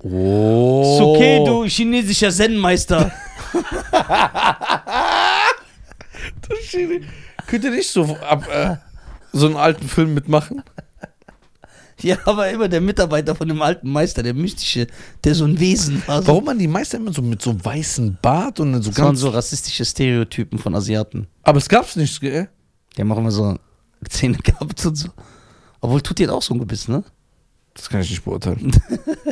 Oh. 0.03 0.81
Ist 0.83 1.01
okay, 1.01 1.43
du 1.45 1.65
chinesischer 1.65 2.31
Zen-Meister. 2.31 3.11
Könnt 7.47 7.63
ihr 7.63 7.71
nicht 7.71 7.89
so 7.89 8.17
ab, 8.17 8.47
äh, 8.51 8.77
so 9.33 9.47
einen 9.47 9.57
alten 9.57 9.87
Film 9.87 10.13
mitmachen? 10.13 10.63
ja, 12.09 12.17
aber 12.25 12.49
immer 12.49 12.67
der 12.67 12.81
Mitarbeiter 12.81 13.35
von 13.35 13.47
dem 13.47 13.61
alten 13.61 13.89
Meister, 13.91 14.23
der 14.23 14.33
mystische, 14.33 14.87
der 15.23 15.35
so 15.35 15.45
ein 15.45 15.59
Wesen 15.59 16.01
war. 16.07 16.21
So. 16.21 16.27
Warum 16.29 16.45
man 16.45 16.59
die 16.59 16.67
Meister 16.67 16.97
immer 16.97 17.13
so 17.13 17.21
mit 17.21 17.41
so 17.41 17.55
weißen 17.63 18.17
Bart 18.21 18.59
und 18.59 18.73
dann 18.73 18.81
so 18.81 18.89
Das 18.89 18.99
waren 18.99 19.07
ganz. 19.07 19.19
so 19.19 19.29
rassistische 19.29 19.85
Stereotypen 19.85 20.59
von 20.59 20.75
Asiaten. 20.75 21.27
aber 21.43 21.57
es 21.57 21.69
gab's 21.69 21.95
nicht, 21.95 22.19
gell? 22.21 22.49
Die 22.95 23.01
haben 23.01 23.11
auch 23.11 23.17
immer 23.17 23.31
so 23.31 23.57
Zähne 24.09 24.37
gehabt 24.37 24.85
und 24.85 24.95
so. 24.95 25.09
Obwohl 25.79 26.01
tut 26.01 26.17
die 26.19 26.23
jetzt 26.23 26.31
auch 26.31 26.41
so 26.41 26.53
ein 26.53 26.59
Gebiss, 26.59 26.87
ne? 26.87 27.03
Das 27.73 27.89
kann 27.89 28.01
ich 28.01 28.09
nicht 28.09 28.23
beurteilen. 28.25 28.71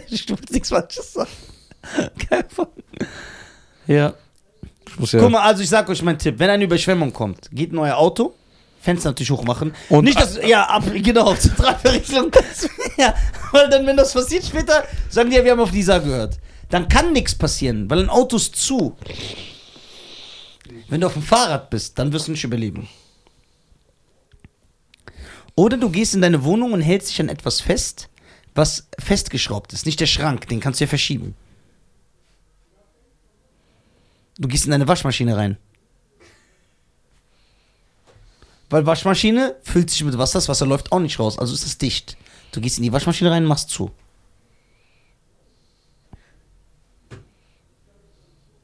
Ich 0.09 0.27
will 0.29 0.37
nichts 0.49 0.69
Falsches 0.69 1.13
sagen. 1.13 1.29
Ahnung. 2.29 2.67
Ja. 3.85 4.13
Ich 4.87 4.99
muss 4.99 5.11
ja. 5.11 5.19
Guck 5.19 5.31
mal, 5.31 5.41
also 5.41 5.61
ich 5.61 5.69
sag 5.69 5.87
euch 5.89 6.01
meinen 6.01 6.17
Tipp. 6.17 6.35
Wenn 6.39 6.49
eine 6.49 6.63
Überschwemmung 6.63 7.13
kommt, 7.13 7.49
geht 7.51 7.71
in 7.71 7.77
euer 7.77 7.97
Auto, 7.97 8.33
Fenster 8.81 9.09
natürlich 9.09 9.31
hochmachen. 9.31 9.73
Und- 9.89 10.05
nicht 10.05 10.19
das, 10.19 10.37
ja, 10.45 10.63
ab, 10.65 10.83
genau, 10.93 11.33
Zentralverrichlung. 11.35 12.31
ja, 12.97 13.13
weil 13.51 13.69
dann, 13.69 13.85
wenn 13.85 13.97
das 13.97 14.13
passiert 14.13 14.45
später, 14.45 14.85
sagen 15.09 15.29
die 15.29 15.35
ja, 15.35 15.43
wir 15.43 15.51
haben 15.51 15.59
auf 15.59 15.71
Lisa 15.71 15.97
gehört. 15.99 16.39
Dann 16.69 16.87
kann 16.87 17.11
nichts 17.13 17.35
passieren, 17.35 17.89
weil 17.89 17.99
ein 17.99 18.09
Auto 18.09 18.37
ist 18.37 18.55
zu. 18.55 18.95
Wenn 20.87 21.01
du 21.01 21.07
auf 21.07 21.13
dem 21.13 21.23
Fahrrad 21.23 21.69
bist, 21.69 21.97
dann 21.99 22.13
wirst 22.13 22.27
du 22.27 22.31
nicht 22.31 22.43
überleben. 22.43 22.87
Oder 25.55 25.77
du 25.77 25.89
gehst 25.89 26.13
in 26.15 26.21
deine 26.21 26.43
Wohnung 26.43 26.71
und 26.73 26.81
hältst 26.81 27.09
dich 27.09 27.19
an 27.19 27.27
etwas 27.27 27.59
fest, 27.59 28.07
was 28.55 28.87
festgeschraubt 28.97 29.73
ist. 29.73 29.85
Nicht 29.85 29.99
der 29.99 30.05
Schrank, 30.05 30.47
den 30.47 30.59
kannst 30.59 30.79
du 30.79 30.85
ja 30.85 30.87
verschieben. 30.89 31.35
Du 34.37 34.47
gehst 34.47 34.65
in 34.65 34.71
deine 34.71 34.87
Waschmaschine 34.87 35.35
rein. 35.35 35.57
Weil 38.69 38.85
Waschmaschine 38.85 39.55
füllt 39.63 39.89
sich 39.89 40.03
mit 40.03 40.17
Wasser, 40.17 40.37
das 40.37 40.47
Wasser 40.49 40.65
läuft 40.65 40.91
auch 40.91 40.99
nicht 40.99 41.19
raus, 41.19 41.39
also 41.39 41.53
ist 41.53 41.65
es 41.65 41.77
dicht. 41.77 42.17
Du 42.51 42.61
gehst 42.61 42.77
in 42.77 42.83
die 42.83 42.91
Waschmaschine 42.93 43.31
rein 43.31 43.43
und 43.43 43.49
machst 43.49 43.69
zu. 43.69 43.91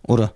Oder? 0.04 0.34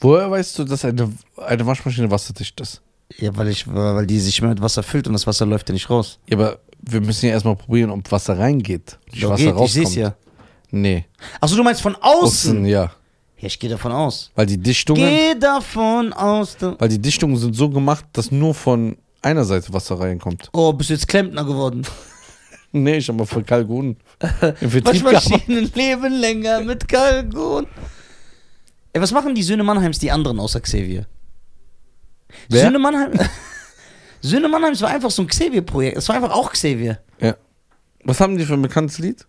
Woher 0.00 0.30
weißt 0.30 0.58
du, 0.58 0.64
dass 0.64 0.84
eine, 0.84 1.12
eine 1.36 1.66
Waschmaschine 1.66 2.10
wasserdicht 2.10 2.60
ist? 2.60 2.80
Ja, 3.16 3.36
weil 3.36 3.48
ich, 3.48 3.66
weil 3.72 4.06
die 4.06 4.20
sich 4.20 4.38
immer 4.38 4.50
mit 4.50 4.60
Wasser 4.60 4.82
füllt 4.82 5.06
und 5.06 5.12
das 5.14 5.26
Wasser 5.26 5.46
läuft 5.46 5.68
ja 5.68 5.72
nicht 5.72 5.90
raus. 5.90 6.18
Ja, 6.28 6.36
aber 6.38 6.58
wir 6.80 7.00
müssen 7.00 7.26
ja 7.26 7.32
erstmal 7.32 7.56
probieren, 7.56 7.90
ob 7.90 8.10
Wasser 8.12 8.38
reingeht. 8.38 8.98
Nicht 9.10 9.22
Ja, 9.22 9.30
Wasser 9.30 9.44
geht, 9.44 9.54
ich 9.54 9.58
rauskommt. 9.60 9.86
seh's 9.86 9.94
ja. 9.96 10.14
Nee. 10.70 11.06
Achso, 11.40 11.56
du 11.56 11.62
meinst 11.64 11.80
von 11.80 11.96
außen? 11.96 12.50
Außen, 12.58 12.66
ja. 12.66 12.92
Ja, 13.38 13.46
ich 13.46 13.58
gehe 13.58 13.70
davon 13.70 13.92
aus. 13.92 14.30
Weil 14.34 14.46
die 14.46 14.58
Dichtungen, 14.58 15.00
Geh 15.00 15.34
davon 15.38 16.12
aus. 16.12 16.56
Weil 16.60 16.88
die 16.88 17.00
Dichtungen 17.00 17.36
sind 17.36 17.54
so 17.54 17.70
gemacht, 17.70 18.04
dass 18.12 18.32
nur 18.32 18.54
von 18.54 18.96
einer 19.22 19.44
Seite 19.44 19.72
Wasser 19.72 20.00
reinkommt. 20.00 20.50
oh, 20.52 20.72
bist 20.72 20.90
du 20.90 20.94
jetzt 20.94 21.08
Klempner 21.08 21.44
geworden? 21.44 21.86
Nee, 22.70 22.98
ich 22.98 23.08
habe 23.08 23.16
mal 23.16 23.24
für 23.24 23.42
gearbeitet. 23.42 23.96
Waschmaschinen 24.60 25.72
leben 25.74 26.12
länger 26.12 26.60
mit 26.60 26.86
Kalkon. 26.86 27.66
Ey, 28.92 29.00
was 29.00 29.10
machen 29.10 29.34
die 29.34 29.42
Söhne 29.42 29.62
Mannheims, 29.62 29.98
die 29.98 30.10
anderen 30.10 30.38
außer 30.38 30.60
Xavier? 30.60 31.06
Wer? 32.50 32.64
Söhne 32.64 32.78
Mannheim. 32.78 33.12
Söhne 34.20 34.48
Mannheims 34.48 34.82
war 34.82 34.90
einfach 34.90 35.10
so 35.10 35.22
ein 35.22 35.28
Xavier-Projekt. 35.28 35.96
Es 35.96 36.08
war 36.10 36.16
einfach 36.16 36.32
auch 36.32 36.52
Xavier. 36.52 36.98
Ja. 37.20 37.36
Was 38.04 38.20
haben 38.20 38.36
die 38.36 38.44
für 38.44 38.54
ein 38.54 38.62
bekanntes 38.62 38.98
Lied? 38.98 39.26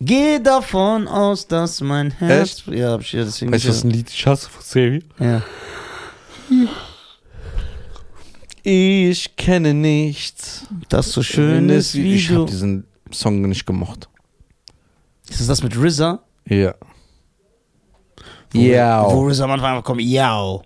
Geh 0.00 0.38
davon 0.38 1.08
aus, 1.08 1.46
dass 1.48 1.80
mein 1.80 2.10
Herz. 2.12 2.62
Ja, 2.66 2.92
hab 2.92 3.00
ich 3.00 3.12
ja 3.12 3.24
deswegen. 3.24 3.52
Weißt 3.52 3.64
du, 3.64 3.68
was 3.70 3.82
ein 3.84 3.90
Lied 3.90 4.08
ich 4.10 4.26
hasse 4.26 4.48
von 4.48 4.62
Xavier? 4.62 5.02
ja. 5.18 5.42
Ich 8.62 9.36
kenne 9.36 9.72
nichts. 9.74 10.66
Das 10.88 11.10
so 11.12 11.22
schön 11.22 11.68
ist 11.68 11.94
wie 11.94 12.14
Ich 12.14 12.28
du. 12.28 12.34
habe 12.42 12.50
diesen 12.50 12.86
Song 13.10 13.40
nicht 13.42 13.66
gemocht. 13.66 14.08
Ist 15.28 15.40
das 15.40 15.46
das 15.46 15.62
mit 15.62 15.76
RZA? 15.76 16.20
Ja. 16.46 16.74
Wo, 18.50 18.58
Ja. 18.58 19.04
Wo 19.10 19.28
RZA 19.28 19.44
am 19.44 19.52
Anfang 19.52 19.82
kommt, 19.82 20.02
ja. 20.02 20.60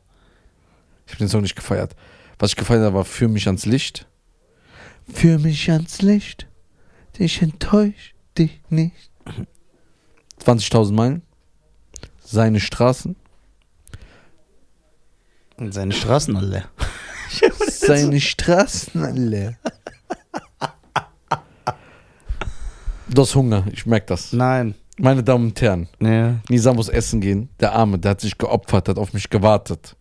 Ich 1.07 1.13
habe 1.13 1.19
den 1.19 1.29
Song 1.29 1.43
nicht 1.43 1.55
gefeiert. 1.57 1.95
Was 2.39 2.51
ich 2.51 2.57
gefeiert 2.57 2.83
habe, 2.85 2.97
war 2.97 3.05
Für 3.05 3.29
mich 3.29 3.47
ans 3.47 3.67
Licht. 3.67 4.07
Für 5.13 5.39
mich 5.39 5.71
ans 5.71 6.03
Licht. 6.03 6.47
Ich 7.19 7.41
enttäusch 7.43 8.15
dich 8.37 8.61
nicht. 8.69 9.11
20.000 10.45 10.93
Meilen. 10.93 11.23
Seine 12.25 12.61
Straßen. 12.61 13.17
Und 15.59 15.73
seine 15.73 15.93
Straßen 15.93 16.37
alle. 16.37 16.65
Seine 17.69 18.21
Straßen 18.21 19.05
alle. 19.05 19.59
Du 23.09 23.23
hast 23.23 23.35
Hunger, 23.35 23.65
ich 23.73 23.85
merke 23.87 24.07
das. 24.07 24.33
Nein. 24.33 24.75
Meine 24.99 25.23
Damen 25.23 25.47
und 25.49 25.61
Herren, 25.61 25.89
Ja. 26.01 26.37
Nisa 26.49 26.73
muss 26.73 26.89
essen 26.89 27.21
gehen. 27.21 27.49
Der 27.61 27.73
Arme, 27.73 27.99
der 27.99 28.13
hat 28.13 28.21
sich 28.21 28.37
geopfert, 28.39 28.89
hat 28.89 28.99
auf 28.99 29.13
mich 29.13 29.29
gewartet. 29.31 29.97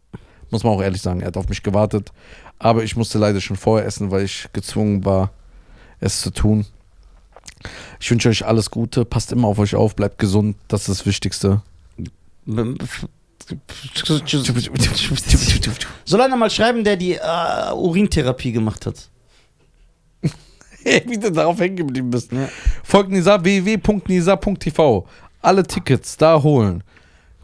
Muss 0.50 0.64
man 0.64 0.74
auch 0.74 0.82
ehrlich 0.82 1.02
sagen, 1.02 1.22
er 1.22 1.28
hat 1.28 1.38
auf 1.38 1.48
mich 1.50 1.64
gewartet. 1.64 2.12
Aber 2.60 2.84
ich 2.84 2.96
musste 2.96 3.18
leider 3.18 3.40
schon 3.42 3.56
vorher 3.58 3.88
essen, 3.88 4.12
weil 4.12 4.24
ich 4.26 4.48
gezwungen 4.54 5.04
war, 5.06 5.32
es 6.00 6.22
zu 6.22 6.32
tun. 6.32 6.66
Ich 8.00 8.10
wünsche 8.12 8.30
euch 8.30 8.46
alles 8.46 8.72
Gute. 8.72 9.06
Passt 9.06 9.32
immer 9.32 9.48
auf 9.48 9.60
euch 9.60 9.76
auf, 9.76 9.96
bleibt 9.96 10.18
gesund. 10.20 10.56
Das 10.68 10.82
ist 10.82 11.00
das 11.00 11.06
Wichtigste. 11.06 11.62
Soll 16.06 16.22
einer 16.22 16.36
mal 16.36 16.50
schreiben, 16.50 16.84
der 16.84 16.96
die 16.98 17.14
äh, 17.14 17.74
Urintherapie 17.74 18.52
gemacht 18.52 18.86
hat? 18.86 19.10
Wie 21.06 21.18
du 21.18 21.32
darauf 21.32 21.60
hängen 21.60 21.76
geblieben 21.76 22.10
bist. 22.10 22.32
Folgt 22.84 23.12
Nisa 23.12 23.44
www.nisa.tv. 23.44 25.08
Alle 25.42 25.64
Tickets 25.64 26.18
da 26.18 26.42
holen. 26.42 26.84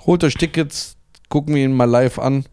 Holt 0.06 0.24
euch 0.24 0.34
Tickets, 0.34 0.96
gucken 1.30 1.54
wir 1.54 1.64
ihn 1.64 1.74
mal 1.74 1.86
live 1.86 2.18
an. 2.18 2.46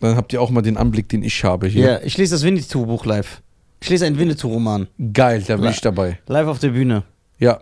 Dann 0.00 0.16
habt 0.16 0.32
ihr 0.32 0.40
auch 0.40 0.50
mal 0.50 0.62
den 0.62 0.76
Anblick, 0.76 1.08
den 1.08 1.22
ich 1.22 1.44
habe 1.44 1.66
Ja, 1.68 1.72
hier. 1.72 2.02
ich 2.04 2.16
lese 2.16 2.34
das 2.34 2.42
Winnetou-Buch 2.44 3.04
live. 3.04 3.42
Ich 3.84 3.90
lese 3.90 4.06
einen 4.06 4.18
Winnetou-Roman. 4.18 4.86
Geil, 5.12 5.44
da 5.46 5.58
bin 5.58 5.68
ich 5.70 5.82
dabei. 5.82 6.18
Live 6.26 6.46
auf 6.46 6.58
der 6.58 6.70
Bühne. 6.70 7.02
Ja, 7.38 7.60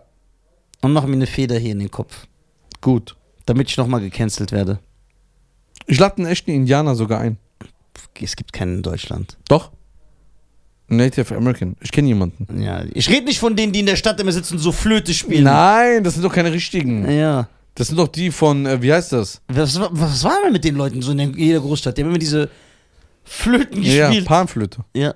Und 0.81 0.93
mache 0.93 1.05
mir 1.05 1.15
eine 1.17 1.27
Feder 1.27 1.57
hier 1.59 1.73
in 1.73 1.79
den 1.79 1.91
Kopf. 1.91 2.27
gut. 2.79 3.17
Damit 3.45 3.69
ich 3.69 3.75
nochmal 3.75 3.99
gecancelt 3.99 4.53
werde. 4.53 4.79
Ich 5.85 5.99
lade 5.99 6.15
einen 6.19 6.27
echten 6.27 6.51
Indianer 6.51 6.95
sogar 6.95 7.19
ein. 7.19 7.37
Es 8.21 8.37
gibt 8.37 8.53
keinen 8.53 8.75
in 8.77 8.81
Deutschland. 8.83 9.37
Doch. 9.49 9.71
Native 10.87 11.35
American. 11.35 11.75
Ich 11.81 11.91
kenne 11.91 12.07
jemanden. 12.07 12.61
Ja, 12.61 12.85
ich 12.93 13.09
rede 13.09 13.25
nicht 13.25 13.39
von 13.39 13.57
denen, 13.57 13.73
die 13.73 13.81
in 13.81 13.85
der 13.85 13.97
Stadt 13.97 14.17
immer 14.21 14.31
sitzen 14.31 14.53
und 14.53 14.59
so 14.59 14.71
Flöte 14.71 15.13
spielen. 15.13 15.43
Nein, 15.43 16.05
das 16.05 16.13
sind 16.13 16.23
doch 16.23 16.31
keine 16.31 16.53
richtigen. 16.53 17.11
Ja. 17.11 17.49
Das 17.75 17.87
sind 17.89 17.97
doch 17.97 18.07
die 18.07 18.31
von, 18.31 18.65
äh, 18.65 18.81
wie 18.81 18.93
heißt 18.93 19.11
das? 19.11 19.41
Was, 19.49 19.77
wa- 19.77 19.89
was 19.91 20.23
war 20.23 20.37
denn 20.45 20.53
mit 20.53 20.63
den 20.63 20.75
Leuten 20.75 21.01
so 21.01 21.11
in 21.11 21.17
der- 21.17 21.27
jeder 21.35 21.59
Großstadt? 21.59 21.97
Die 21.97 22.01
haben 22.03 22.09
immer 22.11 22.17
diese 22.19 22.49
Flöten 23.25 23.83
Ja, 23.83 24.07
gespielt. 24.07 24.25
Panflöte. 24.25 24.85
Ja. 24.95 25.15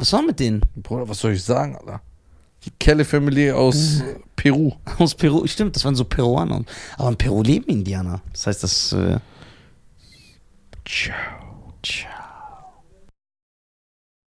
Was 0.00 0.14
war 0.14 0.22
mit 0.22 0.40
denen? 0.40 0.62
Bruder, 0.76 1.06
was 1.06 1.18
soll 1.18 1.32
ich 1.32 1.44
sagen, 1.44 1.76
Alter? 1.76 2.00
Die 2.64 2.70
Kelly 2.78 3.04
Family 3.04 3.52
aus 3.52 4.00
äh, 4.00 4.16
Peru. 4.34 4.72
Aus 4.98 5.14
Peru. 5.14 5.46
Stimmt, 5.46 5.76
das 5.76 5.84
waren 5.84 5.94
so 5.94 6.04
Peruaner. 6.04 6.64
Aber 6.96 7.10
in 7.10 7.16
Peru 7.16 7.42
leben 7.42 7.66
Indianer. 7.66 8.22
Das 8.32 8.46
heißt, 8.46 8.62
das. 8.62 8.92
Äh, 8.92 9.18
Ciao. 10.86 11.74
Ciao. 11.82 12.19